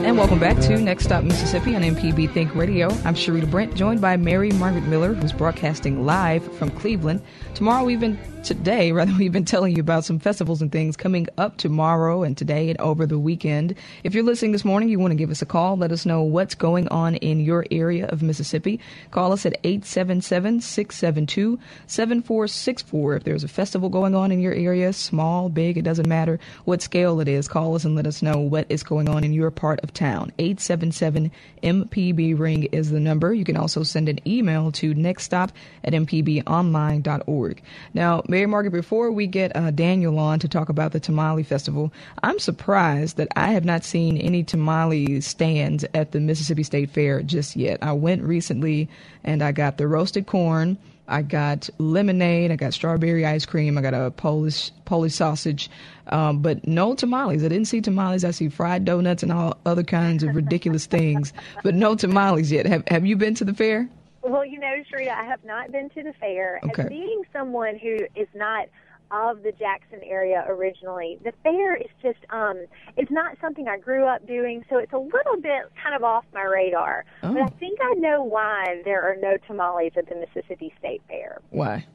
[0.04, 2.88] And welcome back to Next Stop Mississippi on MPB Think Radio.
[3.06, 7.22] I'm Sharita Brent, joined by Mary Margaret Miller, who's broadcasting live from Cleveland.
[7.54, 11.28] Tomorrow we've been today, rather, we've been telling you about some festivals and things coming
[11.38, 13.76] up tomorrow and today and over the weekend.
[14.04, 15.78] If you're listening this morning, you want to give us a call.
[15.78, 18.80] Let us know what's going on in your area of Mississippi.
[19.12, 23.16] Call us at 877 672 7464.
[23.16, 26.82] If there's a festival going on in your area, small, big, it doesn't matter what
[26.82, 29.52] scale it is, call us and let us know what is going on in your
[29.52, 30.32] part of town.
[30.38, 31.32] 877
[31.64, 33.34] MPB Ring is the number.
[33.34, 35.52] You can also send an email to nextstop
[35.84, 37.62] at mpbonline.org.
[37.94, 41.94] Now, Mary Margaret, before we get uh, Daniel on to talk about the Tamale Festival,
[42.24, 47.22] I'm surprised that I have not seen any tamale stands at the Mississippi State Fair
[47.22, 47.78] just yet.
[47.84, 48.90] I went recently
[49.24, 50.80] and I got the roasted corn.
[51.08, 52.50] I got lemonade.
[52.50, 53.78] I got strawberry ice cream.
[53.78, 55.70] I got a Polish Polish sausage,
[56.08, 57.44] um, but no tamales.
[57.44, 58.26] I didn't see tamales.
[58.26, 62.66] I see fried donuts and all other kinds of ridiculous things, but no tamales yet.
[62.66, 63.88] Have Have you been to the fair?
[64.24, 66.60] Well, you know, Sharita, I have not been to the fair.
[66.64, 66.84] Okay.
[66.84, 68.68] As being someone who is not
[69.12, 74.06] of the Jackson area originally, the fair is just um it's not something I grew
[74.06, 77.06] up doing, so it's a little bit kind of off my radar.
[77.22, 77.34] Oh.
[77.34, 81.42] But I think I know why there are no tamales at the Mississippi State Fair.
[81.50, 81.86] Why?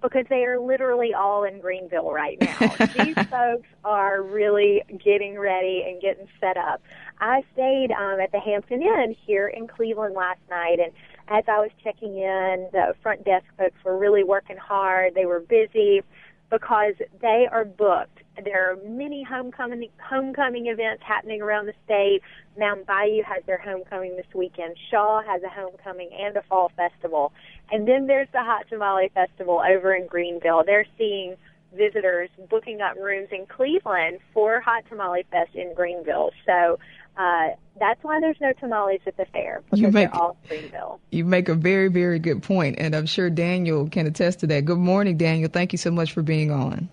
[0.00, 2.58] Because they are literally all in Greenville right now.
[3.04, 6.82] These folks are really getting ready and getting set up.
[7.20, 10.92] I stayed um, at the Hampton Inn here in Cleveland last night, and
[11.28, 15.14] as I was checking in, the front desk folks were really working hard.
[15.14, 16.02] They were busy
[16.50, 18.20] because they are booked.
[18.42, 22.20] There are many homecoming homecoming events happening around the state.
[22.58, 24.76] Mound Bayou has their homecoming this weekend.
[24.90, 27.32] Shaw has a homecoming and a fall festival.
[27.70, 30.62] And then there's the Hot Tamale Festival over in Greenville.
[30.66, 31.36] They're seeing
[31.76, 36.30] visitors booking up rooms in Cleveland for Hot Tamale Fest in Greenville.
[36.46, 36.78] So
[37.16, 37.48] uh,
[37.78, 41.00] that's why there's no tamales at the fair because you make, they're all Greenville.
[41.10, 44.64] You make a very, very good point, and I'm sure Daniel can attest to that.
[44.64, 45.48] Good morning, Daniel.
[45.48, 46.88] Thank you so much for being on.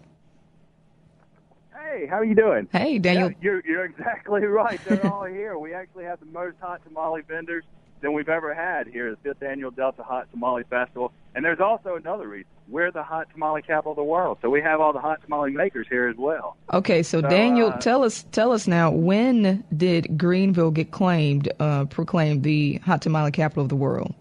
[1.74, 2.68] Hey, how are you doing?
[2.72, 3.30] Hey, Daniel.
[3.30, 4.80] Yeah, you're, you're exactly right.
[4.86, 5.58] They're all here.
[5.58, 7.64] We actually have the most hot tamale vendors
[8.02, 11.12] than we've ever had here at the fifth annual Delta Hot Tamale Festival.
[11.34, 12.48] And there's also another reason.
[12.68, 15.52] We're the hot tamale capital of the world, so we have all the hot tamale
[15.52, 16.58] makers here as well.
[16.74, 21.52] Okay, so, so Daniel, uh, tell us tell us now when did Greenville get claimed,
[21.60, 24.14] uh, proclaimed the hot tamale capital of the world?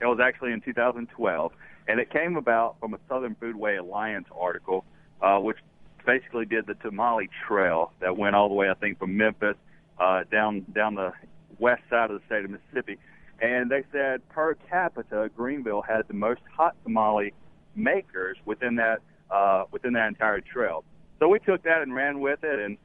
[0.00, 1.52] It was actually in 2012,
[1.86, 4.84] and it came about from a Southern Foodway Alliance article,
[5.20, 5.58] uh, which
[6.04, 9.56] basically did the tamale trail that went all the way, I think, from Memphis
[9.98, 11.12] uh, down down the
[11.58, 12.98] west side of the state of Mississippi.
[13.42, 17.34] And they said per capita, Greenville had the most hot tamale
[17.74, 19.00] makers within that
[19.30, 20.84] uh, within that entire trail.
[21.18, 22.78] So we took that and ran with it, and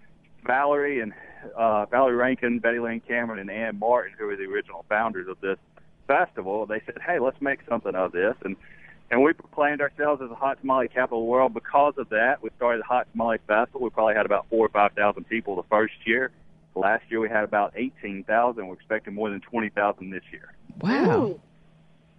[0.45, 1.13] Valerie and
[1.55, 5.39] uh, Valerie Rankin, Betty Lynn Cameron, and Ann Martin, who were the original founders of
[5.41, 5.57] this
[6.07, 8.55] festival, they said, "Hey, let's make something of this." And
[9.11, 12.41] and we proclaimed ourselves as a hot tamale capital of the world because of that.
[12.41, 13.81] We started the Hot Tamale Festival.
[13.81, 16.31] We probably had about four or five thousand people the first year.
[16.77, 18.67] Last year we had about eighteen thousand.
[18.67, 20.53] We're expecting more than twenty thousand this year.
[20.79, 21.41] Wow, Ooh.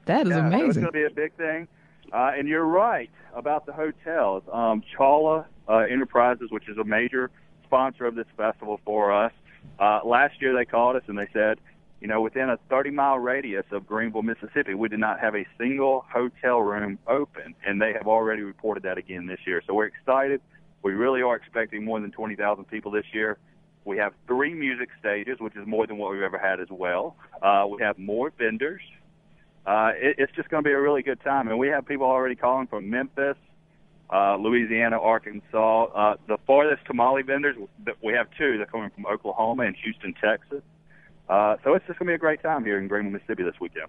[0.07, 1.69] that is Yeah, so it's going to be a big thing.
[2.13, 4.43] Uh, and you're right about the hotels.
[4.53, 7.31] Um, Chawla uh, Enterprises, which is a major
[7.65, 9.33] sponsor of this festival for us,
[9.79, 11.59] uh, last year they called us and they said,
[12.01, 15.45] you know, within a 30 mile radius of Greenville, Mississippi, we did not have a
[15.59, 19.63] single hotel room open, and they have already reported that again this year.
[19.67, 20.41] So we're excited.
[20.83, 23.37] We really are expecting more than 20,000 people this year.
[23.89, 27.17] We have three music stages, which is more than what we've ever had as well.
[27.41, 28.83] Uh, we have more vendors.
[29.65, 32.05] Uh, it, it's just going to be a really good time, and we have people
[32.05, 33.39] already calling from Memphis,
[34.13, 35.85] uh, Louisiana, Arkansas.
[35.85, 37.57] Uh, the farthest tamale vendors,
[38.05, 38.59] we have two.
[38.59, 40.63] They're coming from Oklahoma and Houston, Texas.
[41.27, 43.59] Uh, so it's just going to be a great time here in Greenville, Mississippi this
[43.59, 43.89] weekend.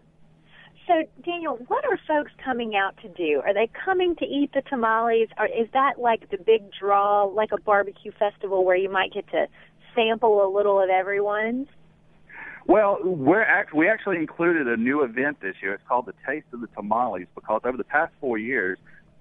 [0.87, 3.43] So, Daniel, what are folks coming out to do?
[3.45, 7.51] Are they coming to eat the tamales, or is that like the big draw, like
[7.51, 9.45] a barbecue festival where you might get to
[9.95, 11.67] sample a little of everyone's?
[12.65, 15.73] Well, we're act- we actually included a new event this year.
[15.73, 18.77] It's called the Taste of the Tamales because over the past four years,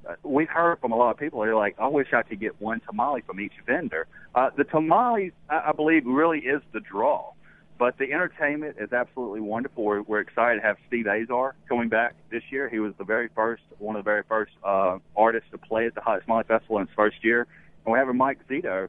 [0.08, 1.40] uh, we've heard from a lot of people.
[1.40, 5.32] They're like, "I wish I could get one tamale from each vendor." Uh, the tamales,
[5.48, 7.32] I, I believe, really is the draw.
[7.78, 9.84] But the entertainment is absolutely wonderful.
[9.84, 12.68] We're, we're excited to have Steve Azar coming back this year.
[12.68, 15.94] He was the very first, one of the very first uh, artists to play at
[15.94, 17.46] the Hot Tamale Festival in his first year.
[17.86, 18.88] And we have a Mike Zito,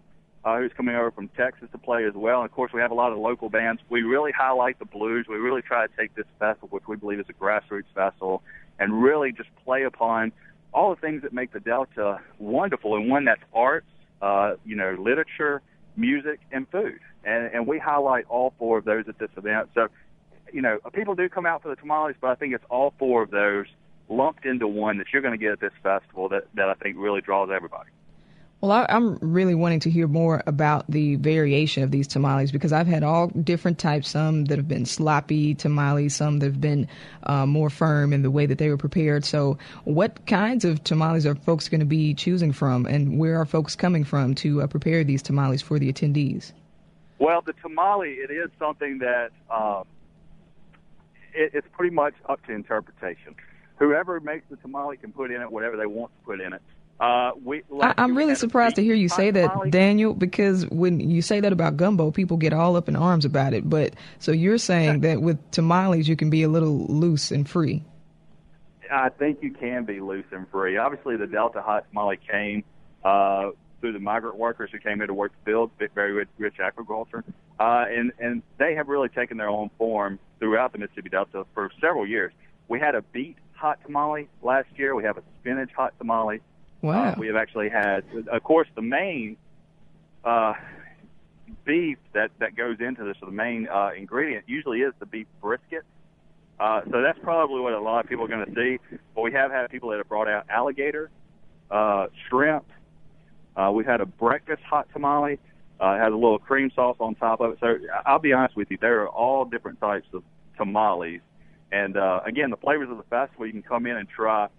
[0.49, 2.41] uh, who's coming over from Texas to play as well.
[2.41, 3.81] And of course, we have a lot of local bands.
[3.89, 5.27] We really highlight the blues.
[5.29, 8.41] We really try to take this festival, which we believe is a grassroots festival,
[8.79, 10.31] and really just play upon
[10.73, 12.95] all the things that make the Delta wonderful.
[12.95, 13.87] And one that's arts,
[14.21, 15.61] uh, you know, literature,
[15.95, 16.99] music, and food.
[17.23, 19.69] And, and we highlight all four of those at this event.
[19.75, 19.87] So,
[20.51, 23.21] you know, people do come out for the tamales, but I think it's all four
[23.21, 23.65] of those
[24.07, 26.97] lumped into one that you're going to get at this festival that, that I think
[26.97, 27.89] really draws everybody.
[28.61, 32.73] Well, I, I'm really wanting to hear more about the variation of these tamales because
[32.73, 34.09] I've had all different types.
[34.09, 36.87] Some that have been sloppy tamales, some that have been
[37.23, 39.23] uh, more firm in the way that they were prepared.
[39.23, 43.45] So, what kinds of tamales are folks going to be choosing from, and where are
[43.45, 46.51] folks coming from to uh, prepare these tamales for the attendees?
[47.17, 49.85] Well, the tamale, it is something that um,
[51.33, 53.35] it, it's pretty much up to interpretation.
[53.77, 56.61] Whoever makes the tamale can put in it whatever they want to put in it.
[56.99, 59.71] Uh, we, I, I'm really surprised to hear you say that.
[59.71, 63.53] Daniel, because when you say that about gumbo, people get all up in arms about
[63.53, 63.69] it.
[63.69, 67.83] But so you're saying that with tamales, you can be a little loose and free.
[68.91, 70.77] I think you can be loose and free.
[70.77, 72.63] Obviously, the Delta Hot Tamale came
[73.03, 76.55] uh, through the migrant workers who came here to work the fields, very rich, rich
[76.59, 77.23] agriculture,
[77.59, 81.69] uh, and and they have really taken their own form throughout the Mississippi Delta for
[81.79, 82.33] several years.
[82.67, 84.95] We had a beet hot tamale last year.
[84.95, 86.41] We have a spinach hot tamale.
[86.81, 87.11] Wow.
[87.11, 89.37] Uh, we have actually had, of course, the main
[90.23, 90.53] uh,
[91.65, 95.27] beef that that goes into this, or the main uh, ingredient, usually is the beef
[95.41, 95.83] brisket.
[96.59, 98.97] Uh, so that's probably what a lot of people are going to see.
[99.15, 101.09] But we have had people that have brought out alligator,
[101.71, 102.65] uh, shrimp.
[103.55, 105.39] Uh, we've had a breakfast hot tamale.
[105.81, 107.57] Uh, it has a little cream sauce on top of it.
[107.61, 110.23] So I'll be honest with you, there are all different types of
[110.57, 111.21] tamales.
[111.71, 114.49] And uh, again, the flavors of the festival, you can come in and try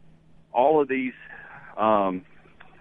[0.52, 1.12] all of these
[1.81, 2.25] um,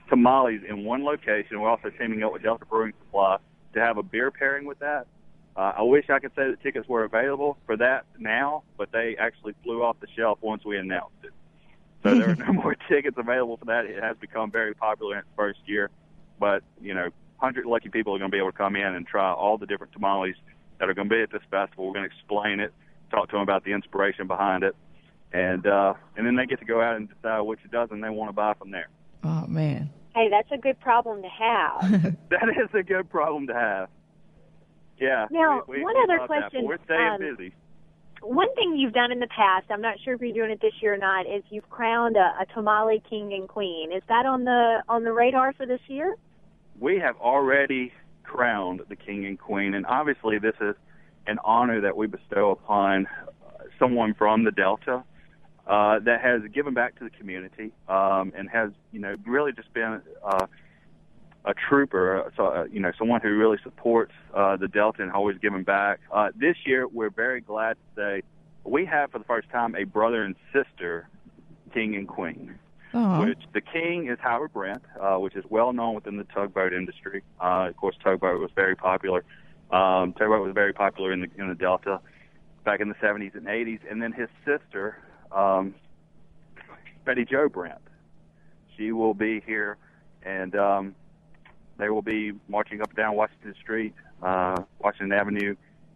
[0.10, 1.60] tamales in one location.
[1.60, 3.38] We're also teaming up with Delta Brewing Supply
[3.74, 5.08] to have a beer pairing with that.
[5.56, 9.16] Uh, I wish I could say that tickets were available for that now, but they
[9.18, 11.32] actually flew off the shelf once we announced it.
[12.04, 13.86] So there are no more tickets available for that.
[13.86, 15.90] It has become very popular in its first year,
[16.40, 19.08] but you know, hundred lucky people are going to be able to come in and
[19.08, 20.36] try all the different tamales
[20.80, 21.88] that are going to be at this festival.
[21.88, 22.74] We're going to explain it,
[23.12, 24.76] talk to them about the inspiration behind it,
[25.34, 28.30] and uh, and then they get to go out and decide which dozen they want
[28.30, 28.90] to buy from there.
[29.24, 29.90] Oh man.
[30.16, 32.16] Hey, that's a good problem to have.
[32.30, 33.90] That is a good problem to have.
[35.00, 35.28] Yeah.
[35.32, 37.54] Now, we, we, one we other love that, question, We're staying um, busy.
[38.22, 40.74] One thing you've done in the past, I'm not sure if you're doing it this
[40.82, 43.92] year or not, is you've crowned a, a tamale king and queen.
[43.92, 46.16] Is that on the on the radar for this year?
[46.80, 47.92] we have already
[48.24, 50.76] crowned the king and queen, and obviously this is
[51.28, 55.04] an honor that we bestow upon uh, someone from the Delta
[55.70, 59.72] uh, that has given back to the community um, and has, you know, really just
[59.74, 60.48] been uh,
[61.46, 65.38] a trooper, so, uh, you know, someone who really supports uh, the Delta and always
[65.38, 66.00] giving back.
[66.12, 68.24] Uh, this year, we're very glad to say
[68.64, 71.08] we have for the first time a brother and sister
[71.74, 72.58] king and queen.
[72.96, 73.24] Aw.
[73.24, 77.22] Which the king is Howard Brent, uh, which is well known within the tugboat industry.
[77.40, 79.24] Uh, of course, tugboat was very popular.
[79.70, 82.00] Um, tugboat was very popular in the in the Delta
[82.66, 83.80] back in the 70s and 80s.
[83.90, 84.98] And then his sister,
[85.32, 85.76] um,
[87.06, 87.82] Betty Joe Brent,
[88.78, 89.78] she will be here,
[90.24, 90.96] and um,
[91.78, 95.56] they will be marching up and down Washington Street, uh, Washington Avenue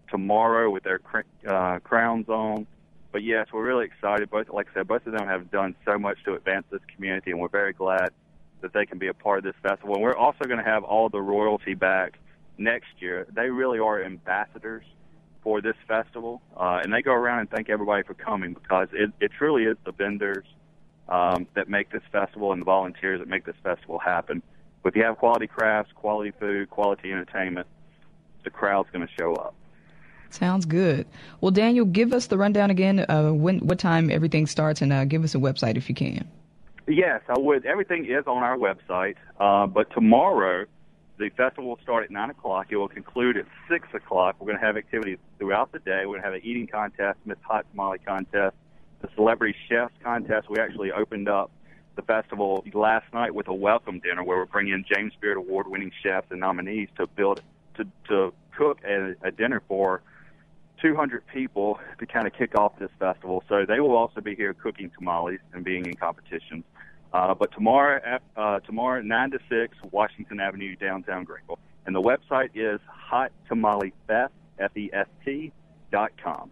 [0.09, 2.67] tomorrow with their cr- uh, crowns on.
[3.11, 4.29] But yes, we're really excited.
[4.29, 7.31] Both, like I said, both of them have done so much to advance this community,
[7.31, 8.09] and we're very glad
[8.61, 9.95] that they can be a part of this festival.
[9.95, 12.17] And we're also going to have all the royalty back
[12.57, 13.27] next year.
[13.33, 14.85] They really are ambassadors
[15.43, 19.11] for this festival, uh, and they go around and thank everybody for coming because it,
[19.19, 20.45] it truly is the vendors
[21.09, 24.41] um, that make this festival and the volunteers that make this festival happen.
[24.81, 27.67] But if you have quality crafts, quality food, quality entertainment,
[28.43, 29.53] the crowd's going to show up.
[30.29, 31.05] Sounds good.
[31.41, 33.05] Well, Daniel, give us the rundown again.
[33.07, 36.27] Uh, when, what time everything starts, and uh, give us a website if you can.
[36.87, 37.65] Yes, I would.
[37.65, 40.65] Everything is on our website, uh, but tomorrow
[41.17, 42.67] the festival will start at nine o'clock.
[42.69, 44.35] It will conclude at six o'clock.
[44.39, 46.01] We're going to have activities throughout the day.
[46.05, 48.55] We're going to have an eating contest, Miss Hot Tamale contest,
[49.01, 50.49] the celebrity chefs contest.
[50.49, 51.51] We actually opened up
[51.95, 55.91] the festival last night with a welcome dinner where we're bringing in James Beard award-winning
[56.01, 57.41] chefs and nominees to build
[57.75, 60.01] to to cook a, a dinner for
[60.81, 63.43] 200 people to kind of kick off this festival.
[63.47, 66.63] So they will also be here cooking tamales and being in competitions.
[67.13, 72.49] Uh, but tomorrow, uh, tomorrow nine to six, Washington Avenue, downtown Greenville, and the website
[72.55, 75.51] is Hot Tamale Fest, F-E-S-T
[75.91, 76.49] dot com.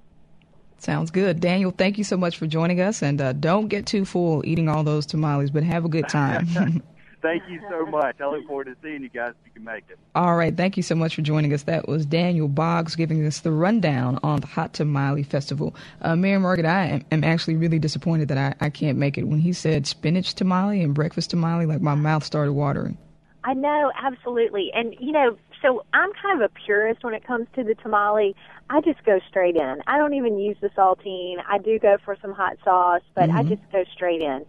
[0.78, 1.39] Sounds good.
[1.39, 3.03] Daniel, thank you so much for joining us.
[3.03, 6.82] And uh, don't get too full eating all those tamales, but have a good time.
[7.22, 8.19] Thank you so much.
[8.19, 9.97] I look forward to seeing you guys if you can make it.
[10.15, 10.55] all right.
[10.55, 11.63] Thank you so much for joining us.
[11.63, 15.76] That was Daniel Boggs giving us the rundown on the Hot Tamale Festival.
[16.01, 19.24] Uh, Mary Margaret, I am, am actually really disappointed that I, I can't make it.
[19.28, 22.97] When he said spinach tamale and breakfast tamale, like my mouth started watering.
[23.43, 24.72] I know, absolutely.
[24.74, 28.36] And, you know, so I'm kind of a purist when it comes to the tamale.
[28.69, 29.82] I just go straight in.
[29.88, 31.38] I don't even use the saltine.
[31.47, 34.45] I do go for some hot sauce, but I just go straight in.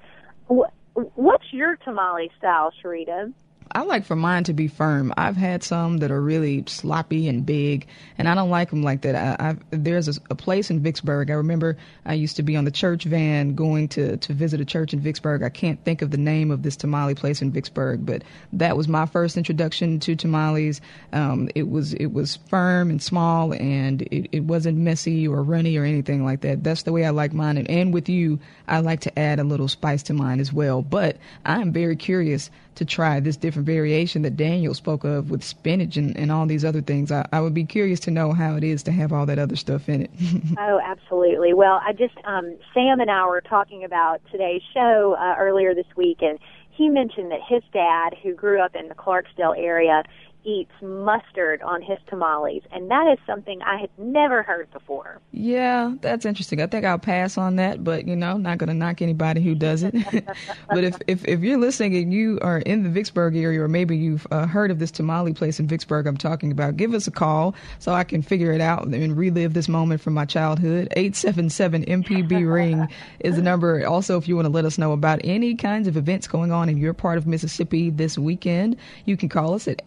[0.94, 3.32] Wh- What's your tamale style, Sharita?
[3.74, 5.14] I like for mine to be firm.
[5.16, 7.86] I've had some that are really sloppy and big,
[8.18, 9.40] and I don't like them like that.
[9.40, 11.30] I, there's a, a place in Vicksburg.
[11.30, 14.64] I remember I used to be on the church van going to to visit a
[14.64, 15.42] church in Vicksburg.
[15.42, 18.88] I can't think of the name of this tamale place in Vicksburg, but that was
[18.88, 20.80] my first introduction to tamales.
[21.12, 25.76] Um, it was it was firm and small, and it, it wasn't messy or runny
[25.78, 26.62] or anything like that.
[26.62, 27.56] That's the way I like mine.
[27.56, 30.82] And, and with you, I like to add a little spice to mine as well.
[30.82, 31.16] But
[31.46, 36.16] I'm very curious to try this different variation that Daniel spoke of with spinach and,
[36.16, 37.12] and all these other things.
[37.12, 39.56] I, I would be curious to know how it is to have all that other
[39.56, 40.10] stuff in it.
[40.58, 41.54] Oh, absolutely.
[41.54, 45.86] Well, I just um, Sam and I were talking about today's show uh, earlier this
[45.96, 46.38] week, and
[46.70, 50.04] he mentioned that his dad, who grew up in the Clarksdale area,
[50.44, 55.20] eats mustard on his tamales, and that is something I had never heard before.
[55.32, 56.60] yeah, that's interesting.
[56.60, 59.54] I think I'll pass on that, but you know, not going to knock anybody who
[59.54, 59.94] does it.
[60.68, 63.96] but if, if if you're listening and you are in the Vicksburg area, or maybe
[63.96, 67.10] you've uh, heard of this tamale place in Vicksburg I'm talking about, give us a
[67.10, 70.88] call so I can figure it out and relive this moment from my childhood.
[70.96, 72.88] 877 MPB ring
[73.20, 73.86] is the number.
[73.86, 76.68] Also, if you want to let us know about any kinds of events going on
[76.68, 79.82] in your part of Mississippi this weekend, you can call us at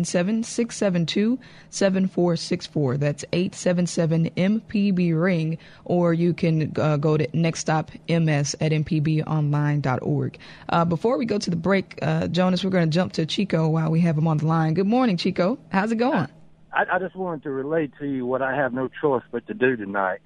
[0.00, 1.38] 877 672
[1.70, 2.96] 7464.
[2.96, 10.38] That's 877 MPB ring, or you can uh, go to Next Stop MS at mpbonline.org.
[10.68, 13.68] Uh, before we go to the break, uh, Jonas, we're going to jump to Chico
[13.68, 14.74] while we have him on the line.
[14.74, 15.58] Good morning, Chico.
[15.70, 16.28] How's it going?
[16.72, 19.54] I, I just wanted to relate to you what I have no choice but to
[19.54, 20.20] do tonight.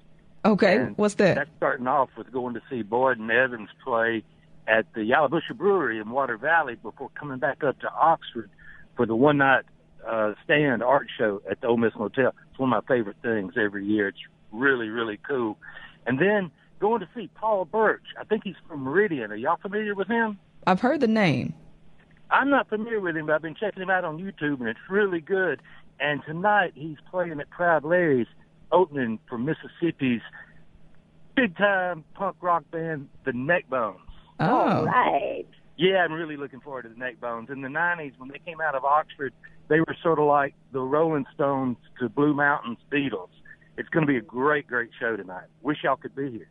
[0.45, 1.35] Okay, And what's that?
[1.35, 4.23] That's starting off with going to see Boyd and Evans play
[4.67, 8.49] at the Yalobusha Brewery in Water Valley before coming back up to Oxford
[8.95, 9.63] for the one night
[10.07, 12.33] uh, stand art show at the Ole Miss Motel.
[12.49, 14.07] It's one of my favorite things every year.
[14.07, 14.17] It's
[14.51, 15.57] really, really cool.
[16.05, 18.03] And then going to see Paul Birch.
[18.19, 19.31] I think he's from Meridian.
[19.31, 20.37] Are y'all familiar with him?
[20.67, 21.53] I've heard the name.
[22.31, 24.79] I'm not familiar with him, but I've been checking him out on YouTube, and it's
[24.89, 25.61] really good.
[25.99, 28.27] And tonight he's playing at Proud Larry's,
[28.71, 30.21] opening for Mississippi's
[31.35, 33.97] big time punk rock band, the Neckbones.
[34.39, 35.45] Oh, Right.
[35.77, 37.49] Yeah, I'm really looking forward to the Neckbones.
[37.49, 39.33] In the '90s, when they came out of Oxford,
[39.67, 43.29] they were sort of like the Rolling Stones to Blue Mountains Beatles.
[43.77, 45.47] It's going to be a great, great show tonight.
[45.61, 46.47] Wish y'all could be here.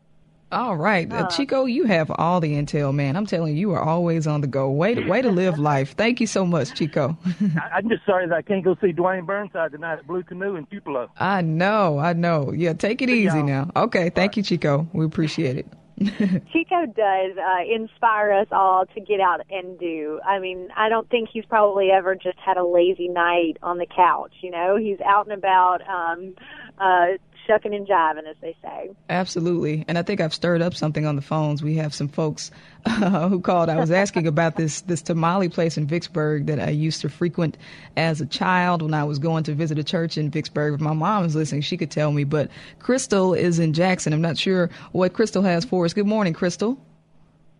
[0.52, 3.16] All right, uh, Chico, you have all the intel, man.
[3.16, 4.70] I'm telling you, you are always on the go.
[4.70, 5.96] Way to, way to live life.
[5.96, 7.18] Thank you so much, Chico.
[7.72, 10.54] I, am just sorry that I can't go see Duwayne Burnside tonight at Blue Canoe
[10.54, 11.10] in Tupelo.
[11.18, 12.52] I know, I know.
[12.52, 13.70] Yeah, take it easy now.
[13.74, 14.86] Okay, thank you, Chico.
[14.92, 15.66] We appreciate it.
[16.52, 20.20] Chico does uh, inspire us all to get out and do.
[20.26, 23.86] I mean, I don't think he's probably ever just had a lazy night on the
[23.86, 24.32] couch.
[24.40, 26.34] You know, he's out and about, um,
[26.78, 28.90] uh, shucking and jiving, as they say.
[29.08, 29.84] Absolutely.
[29.88, 31.62] And I think I've stirred up something on the phones.
[31.62, 32.50] We have some folks
[32.86, 33.68] uh, who called.
[33.68, 37.56] I was asking about this this tamale place in Vicksburg that I used to frequent
[37.96, 40.74] as a child when I was going to visit a church in Vicksburg.
[40.74, 42.24] If my mom was listening, she could tell me.
[42.24, 44.12] But Crystal is in Jackson.
[44.12, 45.92] I'm not sure what Crystal has for us.
[45.92, 46.78] Good morning, Crystal.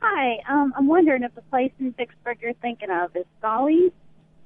[0.00, 0.38] Hi.
[0.48, 3.92] Um, I'm wondering if the place in Vicksburg you're thinking of is Solly's.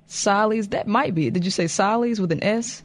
[0.07, 0.69] Solly's?
[0.69, 1.31] That might be.
[1.31, 2.83] Did you say Solly's with an S?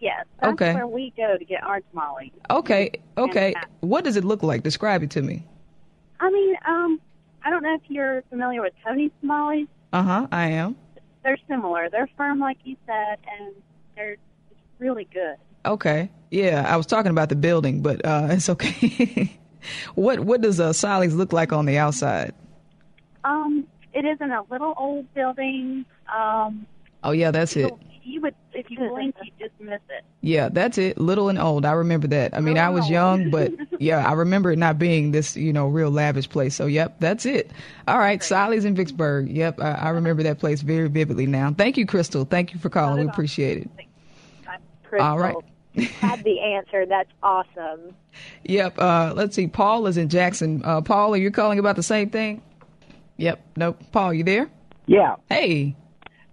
[0.00, 0.24] Yes.
[0.40, 0.74] That's okay.
[0.74, 2.30] where we go to get our tamales.
[2.50, 2.90] Okay.
[3.16, 3.54] Okay.
[3.80, 4.62] What does it look like?
[4.62, 5.46] Describe it to me.
[6.20, 7.00] I mean, um,
[7.44, 9.66] I don't know if you're familiar with Tony's tamales.
[9.92, 10.26] Uh huh.
[10.32, 10.76] I am.
[11.22, 11.88] They're similar.
[11.90, 13.54] They're firm, like you said, and
[13.96, 14.16] they're
[14.78, 15.36] really good.
[15.64, 16.10] Okay.
[16.30, 19.38] Yeah, I was talking about the building, but uh, it's okay.
[19.94, 22.34] what What does uh, Solly's look like on the outside?
[23.24, 25.86] Um, it is in a little old building.
[26.14, 26.66] Um,
[27.02, 27.72] oh yeah, that's it
[28.04, 30.04] you would, if you blink, you just miss it.
[30.20, 30.98] Yeah, that's it.
[30.98, 31.64] Little and old.
[31.64, 32.34] I remember that.
[32.34, 35.66] I mean, I was young, but yeah, I remember it not being this, you know,
[35.66, 36.54] real lavish place.
[36.54, 37.50] So, yep, that's it.
[37.88, 39.28] All right, Solly's in Vicksburg.
[39.30, 41.52] Yep, I, I remember that place very vividly now.
[41.52, 42.24] Thank you, Crystal.
[42.24, 43.04] Thank you for calling.
[43.04, 43.70] We appreciate it.
[44.84, 45.06] Crystal.
[45.06, 45.36] All right.
[45.74, 46.86] had the answer.
[46.86, 47.94] That's awesome.
[48.44, 48.78] Yep.
[48.78, 49.48] Uh, let's see.
[49.48, 50.62] Paul is in Jackson.
[50.64, 52.42] Uh, Paul, are you calling about the same thing?
[53.16, 53.40] Yep.
[53.56, 53.82] Nope.
[53.92, 54.48] Paul, you there?
[54.86, 55.16] Yeah.
[55.28, 55.74] Hey.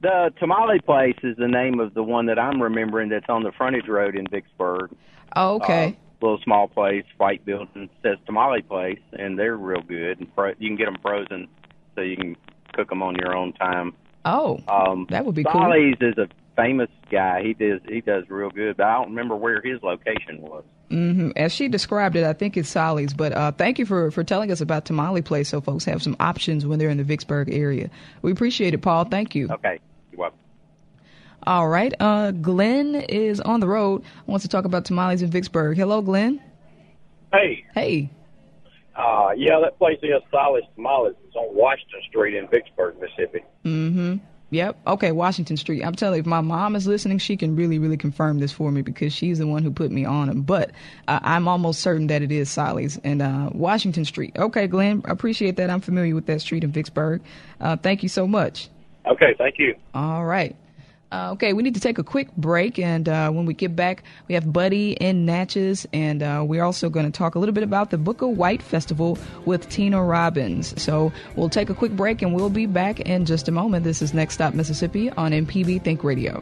[0.01, 3.51] The Tamale Place is the name of the one that I'm remembering that's on the
[3.51, 4.91] frontage road in Vicksburg.
[5.35, 5.89] Oh, okay.
[5.89, 10.19] Uh, little small place, white building, says Tamale Place, and they're real good.
[10.19, 11.47] And fro- you can get them frozen,
[11.95, 12.35] so you can
[12.73, 13.93] cook them on your own time.
[14.25, 16.09] Oh, um, that would be Solly's cool.
[16.09, 17.41] is a famous guy.
[17.43, 20.63] He does he does real good, but I don't remember where his location was.
[20.91, 21.31] Mm-hmm.
[21.35, 23.13] As she described it, I think it's Solly's.
[23.13, 26.17] But uh, thank you for, for telling us about Tamale Place so folks have some
[26.19, 27.89] options when they're in the Vicksburg area.
[28.21, 29.05] We appreciate it, Paul.
[29.05, 29.49] Thank you.
[29.49, 29.79] Okay.
[31.47, 31.93] All right.
[31.99, 34.03] Uh, Glenn is on the road.
[34.27, 35.77] Wants to talk about tamales in Vicksburg.
[35.77, 36.41] Hello, Glenn.
[37.33, 37.65] Hey.
[37.73, 38.09] Hey.
[38.95, 41.15] Uh, yeah, that place is Solly's Tamales.
[41.25, 43.43] It's on Washington Street in Vicksburg, Mississippi.
[43.65, 44.17] Mm-hmm.
[44.51, 44.79] Yep.
[44.85, 45.81] Okay, Washington Street.
[45.81, 48.69] I'm telling you, if my mom is listening, she can really, really confirm this for
[48.69, 50.41] me because she's the one who put me on them.
[50.41, 50.71] But
[51.07, 54.35] uh, I'm almost certain that it is Solly's and uh, Washington Street.
[54.37, 55.69] Okay, Glenn, appreciate that.
[55.69, 57.21] I'm familiar with that street in Vicksburg.
[57.61, 58.69] Uh, thank you so much.
[59.09, 59.73] Okay, thank you.
[59.93, 60.53] All right.
[61.11, 64.03] Uh, okay, we need to take a quick break, and uh, when we get back,
[64.29, 67.63] we have Buddy in Natchez, and uh, we're also going to talk a little bit
[67.63, 70.81] about the Booker White Festival with Tina Robbins.
[70.81, 73.83] So we'll take a quick break, and we'll be back in just a moment.
[73.83, 76.41] This is Next Stop Mississippi on MPB Think Radio.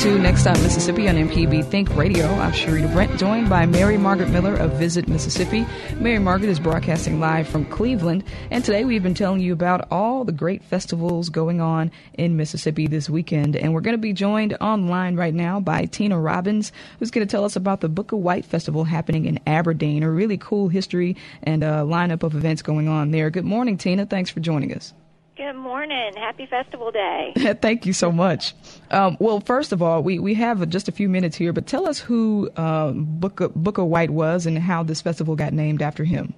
[0.00, 2.24] To Next Stop Mississippi on MPB Think Radio.
[2.24, 5.66] I'm Sharita Brent, joined by Mary Margaret Miller of Visit Mississippi.
[5.96, 10.24] Mary Margaret is broadcasting live from Cleveland, and today we've been telling you about all
[10.24, 13.56] the great festivals going on in Mississippi this weekend.
[13.56, 17.30] And we're going to be joined online right now by Tina Robbins, who's going to
[17.30, 21.62] tell us about the Booker White Festival happening in Aberdeen, a really cool history and
[21.62, 23.28] a lineup of events going on there.
[23.28, 24.06] Good morning, Tina.
[24.06, 24.94] Thanks for joining us.
[25.40, 26.12] Good morning.
[26.18, 27.32] Happy Festival Day.
[27.62, 28.54] Thank you so much.
[28.90, 31.88] Um, well, first of all, we, we have just a few minutes here, but tell
[31.88, 36.34] us who um, Booker, Booker White was and how this festival got named after him.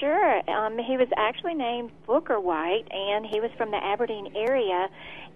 [0.00, 0.50] Sure.
[0.50, 4.88] Um, he was actually named Booker White, and he was from the Aberdeen area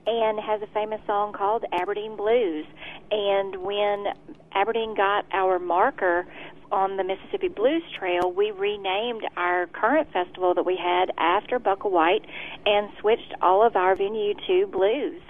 [0.06, 2.64] and has a famous song called Aberdeen Blues.
[3.10, 4.06] And when
[4.52, 6.26] Aberdeen got our marker
[6.70, 11.88] on the Mississippi Blues Trail, we renamed our current festival that we had after Booker
[11.88, 12.24] White
[12.66, 15.20] and switched all of our venue to blues.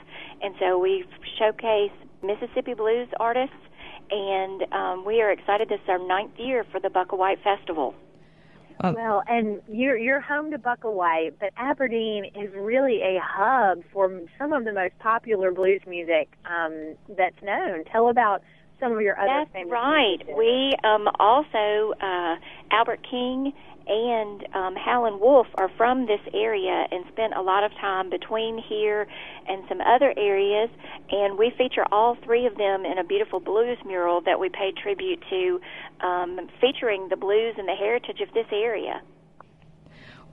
[0.42, 1.04] And so we
[1.38, 3.54] showcase Mississippi blues artists,
[4.10, 7.94] and um, we are excited this is our ninth year for the Booker White Festival.
[8.80, 13.82] Uh, well, and you're you're home to Booker White, but Aberdeen is really a hub
[13.92, 17.84] for some of the most popular blues music um, that's known.
[17.84, 18.42] Tell about
[18.80, 20.18] some of your other That's famous right.
[20.18, 20.38] musicians.
[20.38, 22.36] We um, also uh,
[22.70, 23.52] Albert King
[23.88, 28.58] and um, Howlin' Wolf are from this area and spent a lot of time between
[28.58, 29.06] here
[29.48, 30.68] and some other areas.
[31.10, 34.76] And we feature all three of them in a beautiful blues mural that we paid
[34.76, 35.60] tribute to,
[36.06, 39.00] um, featuring the blues and the heritage of this area.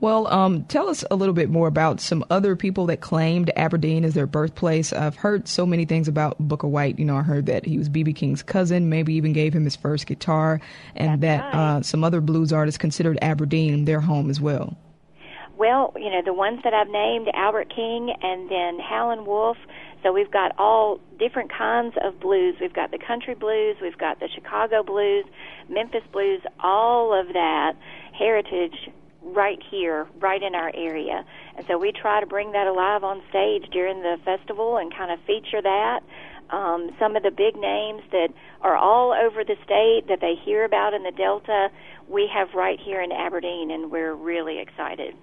[0.02, 4.04] Well, um, tell us a little bit more about some other people that claimed Aberdeen
[4.04, 4.92] as their birthplace.
[4.92, 7.00] I've heard so many things about Booker White.
[7.00, 8.14] You know, I heard that he was B.B.
[8.14, 10.60] King's cousin, maybe even gave him his first guitar,
[10.96, 11.78] and That's that right.
[11.78, 14.78] uh, some other blues artists considered Aberdeen their home as well.
[15.58, 19.58] Well, you know, the ones that I've named, Albert King and then Howlin' Wolf.
[20.04, 22.56] So we've got all different kinds of blues.
[22.60, 25.26] We've got the country blues, we've got the Chicago blues,
[25.70, 27.74] Memphis blues, all of that
[28.12, 28.90] heritage
[29.26, 31.26] right here, right in our area.
[31.58, 35.12] And so we try to bring that alive on stage during the festival and kind
[35.12, 36.02] of feature that.
[36.52, 38.30] Um, some of the big names that
[38.62, 41.70] are all over the state that they hear about in the Delta,
[42.08, 45.16] we have right here in Aberdeen, and we're really excited.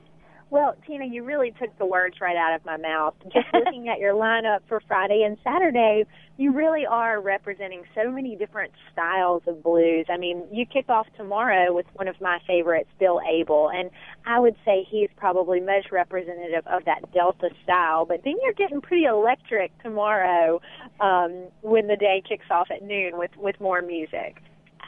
[0.53, 3.15] Well, Tina, you really took the words right out of my mouth.
[3.33, 6.05] Just looking at your lineup for Friday and Saturday,
[6.37, 10.05] you really are representing so many different styles of blues.
[10.11, 13.89] I mean, you kick off tomorrow with one of my favorites, Bill Abel, and
[14.27, 18.05] I would say he's probably most representative of that Delta style.
[18.05, 20.61] But then you're getting pretty electric tomorrow
[21.01, 24.37] um, when the day kicks off at noon with with more music.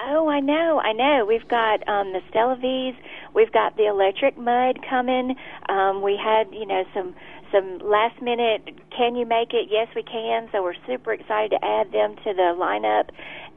[0.00, 1.24] Oh, I know, I know.
[1.26, 2.94] We've got um, the Stella V's.
[3.32, 5.36] We've got the Electric Mud coming.
[5.68, 7.14] Um, we had, you know, some
[7.52, 8.68] some last minute.
[8.96, 9.68] Can you make it?
[9.70, 10.48] Yes, we can.
[10.50, 13.10] So we're super excited to add them to the lineup.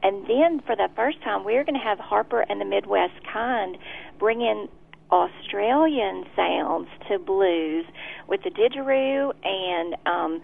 [0.04, 3.76] And then for the first time, we're going to have Harper and the Midwest Kind
[4.20, 4.68] bring in
[5.10, 7.86] Australian sounds to blues
[8.28, 10.40] with the didgeridoo, and um,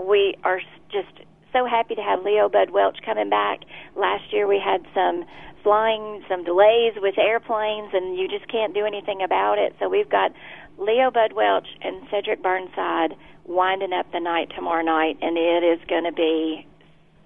[0.00, 0.60] we are
[0.90, 1.27] just
[1.58, 3.60] so happy to have Leo Bud Welch coming back.
[3.96, 5.24] Last year we had some
[5.62, 9.74] flying, some delays with airplanes, and you just can't do anything about it.
[9.80, 10.32] So we've got
[10.78, 15.80] Leo Bud Welch and Cedric Burnside winding up the night tomorrow night, and it is
[15.88, 16.66] going to be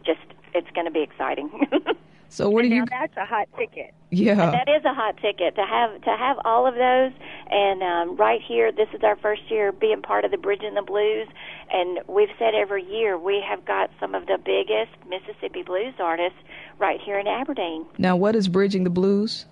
[0.05, 0.20] just,
[0.55, 1.51] it's going to be exciting.
[2.33, 2.85] So what do now you?
[2.89, 3.93] that's a hot ticket.
[4.11, 4.53] Yeah.
[4.53, 7.12] That is a hot ticket to have to have all of those.
[7.51, 10.83] And um, right here, this is our first year being part of the Bridging the
[10.83, 11.28] Blues,
[11.70, 16.39] and we've said every year we have got some of the biggest Mississippi blues artists
[16.78, 17.85] right here in Aberdeen.
[17.99, 19.45] Now, what is bridging the blues?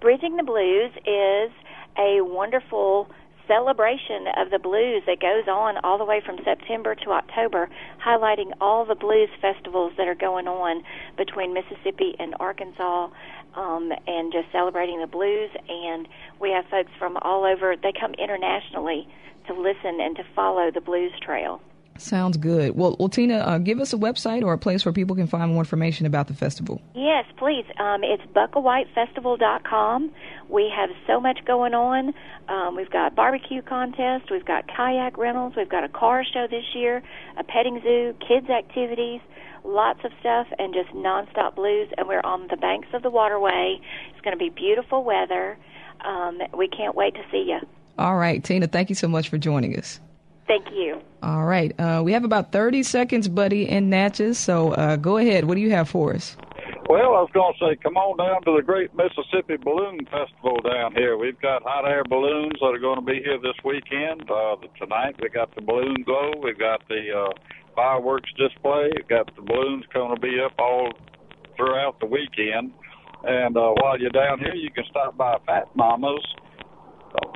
[0.00, 1.52] Bridging the Blues is
[1.96, 3.10] a wonderful
[3.48, 7.68] celebration of the blues that goes on all the way from September to October,
[8.04, 10.84] highlighting all the blues festivals that are going on
[11.16, 13.08] between Mississippi and Arkansas,
[13.56, 15.50] um, and just celebrating the blues.
[15.68, 16.06] And
[16.40, 17.74] we have folks from all over.
[17.74, 19.08] They come internationally
[19.48, 21.60] to listen and to follow the blues trail.
[21.98, 22.76] Sounds good.
[22.76, 25.52] Well, well, Tina, uh, give us a website or a place where people can find
[25.52, 26.80] more information about the festival.
[26.94, 27.64] Yes, please.
[27.78, 30.10] Um, it's buckawhitefestival.com.
[30.48, 32.14] We have so much going on.
[32.48, 36.64] Um, we've got barbecue contest, we've got kayak rentals, we've got a car show this
[36.74, 37.02] year,
[37.36, 39.20] a petting zoo, kids activities,
[39.64, 41.88] lots of stuff, and just nonstop blues.
[41.98, 43.80] And we're on the banks of the waterway.
[44.12, 45.58] It's going to be beautiful weather.
[46.04, 47.58] Um, we can't wait to see you.
[47.98, 49.98] All right, Tina, thank you so much for joining us.
[50.48, 51.00] Thank you.
[51.22, 55.44] All right, uh, we have about 30 seconds, buddy, in Natchez, so uh, go ahead.
[55.44, 56.36] What do you have for us?
[56.88, 60.56] Well, I was going to say, come on down to the Great Mississippi Balloon Festival
[60.64, 61.18] down here.
[61.18, 64.24] We've got hot air balloons that are going to be here this weekend.
[64.24, 66.32] Uh, tonight we got the balloon glow.
[66.42, 67.32] We've got the uh,
[67.76, 68.88] fireworks display.
[68.96, 70.88] We've got the balloons going to be up all
[71.56, 72.72] throughout the weekend.
[73.24, 76.24] And uh, while you're down here, you can stop by Fat Mama's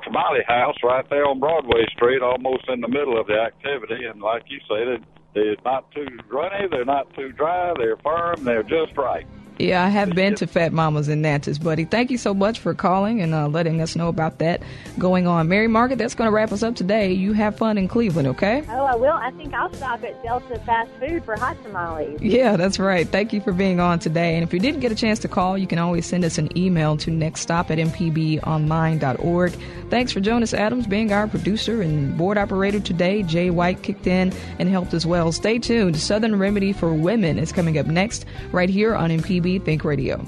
[0.03, 4.05] tamale house right there on Broadway Street, almost in the middle of the activity.
[4.05, 8.63] And like you said, they're not too runny, they're not too dry, they're firm, they're
[8.63, 9.27] just right.
[9.59, 11.85] Yeah, I have been to Fat Mama's in Natchez, buddy.
[11.85, 14.63] Thank you so much for calling and uh, letting us know about that
[14.99, 15.49] going on.
[15.49, 17.13] Mary Margaret, that's going to wrap us up today.
[17.13, 18.65] You have fun in Cleveland, okay?
[18.71, 19.13] Oh, I will.
[19.13, 22.21] I think I'll stop at Delta Fast Food for hot tamales.
[22.21, 23.07] Yeah, that's right.
[23.07, 24.35] Thank you for being on today.
[24.35, 26.57] And if you didn't get a chance to call, you can always send us an
[26.57, 29.53] email to nextstop at mpbonline.org.
[29.91, 33.23] Thanks for Jonas Adams being our producer and board operator today.
[33.23, 35.31] Jay White kicked in and helped as well.
[35.31, 35.97] Stay tuned.
[35.99, 40.25] Southern Remedy for Women is coming up next right here on MPB Think Radio.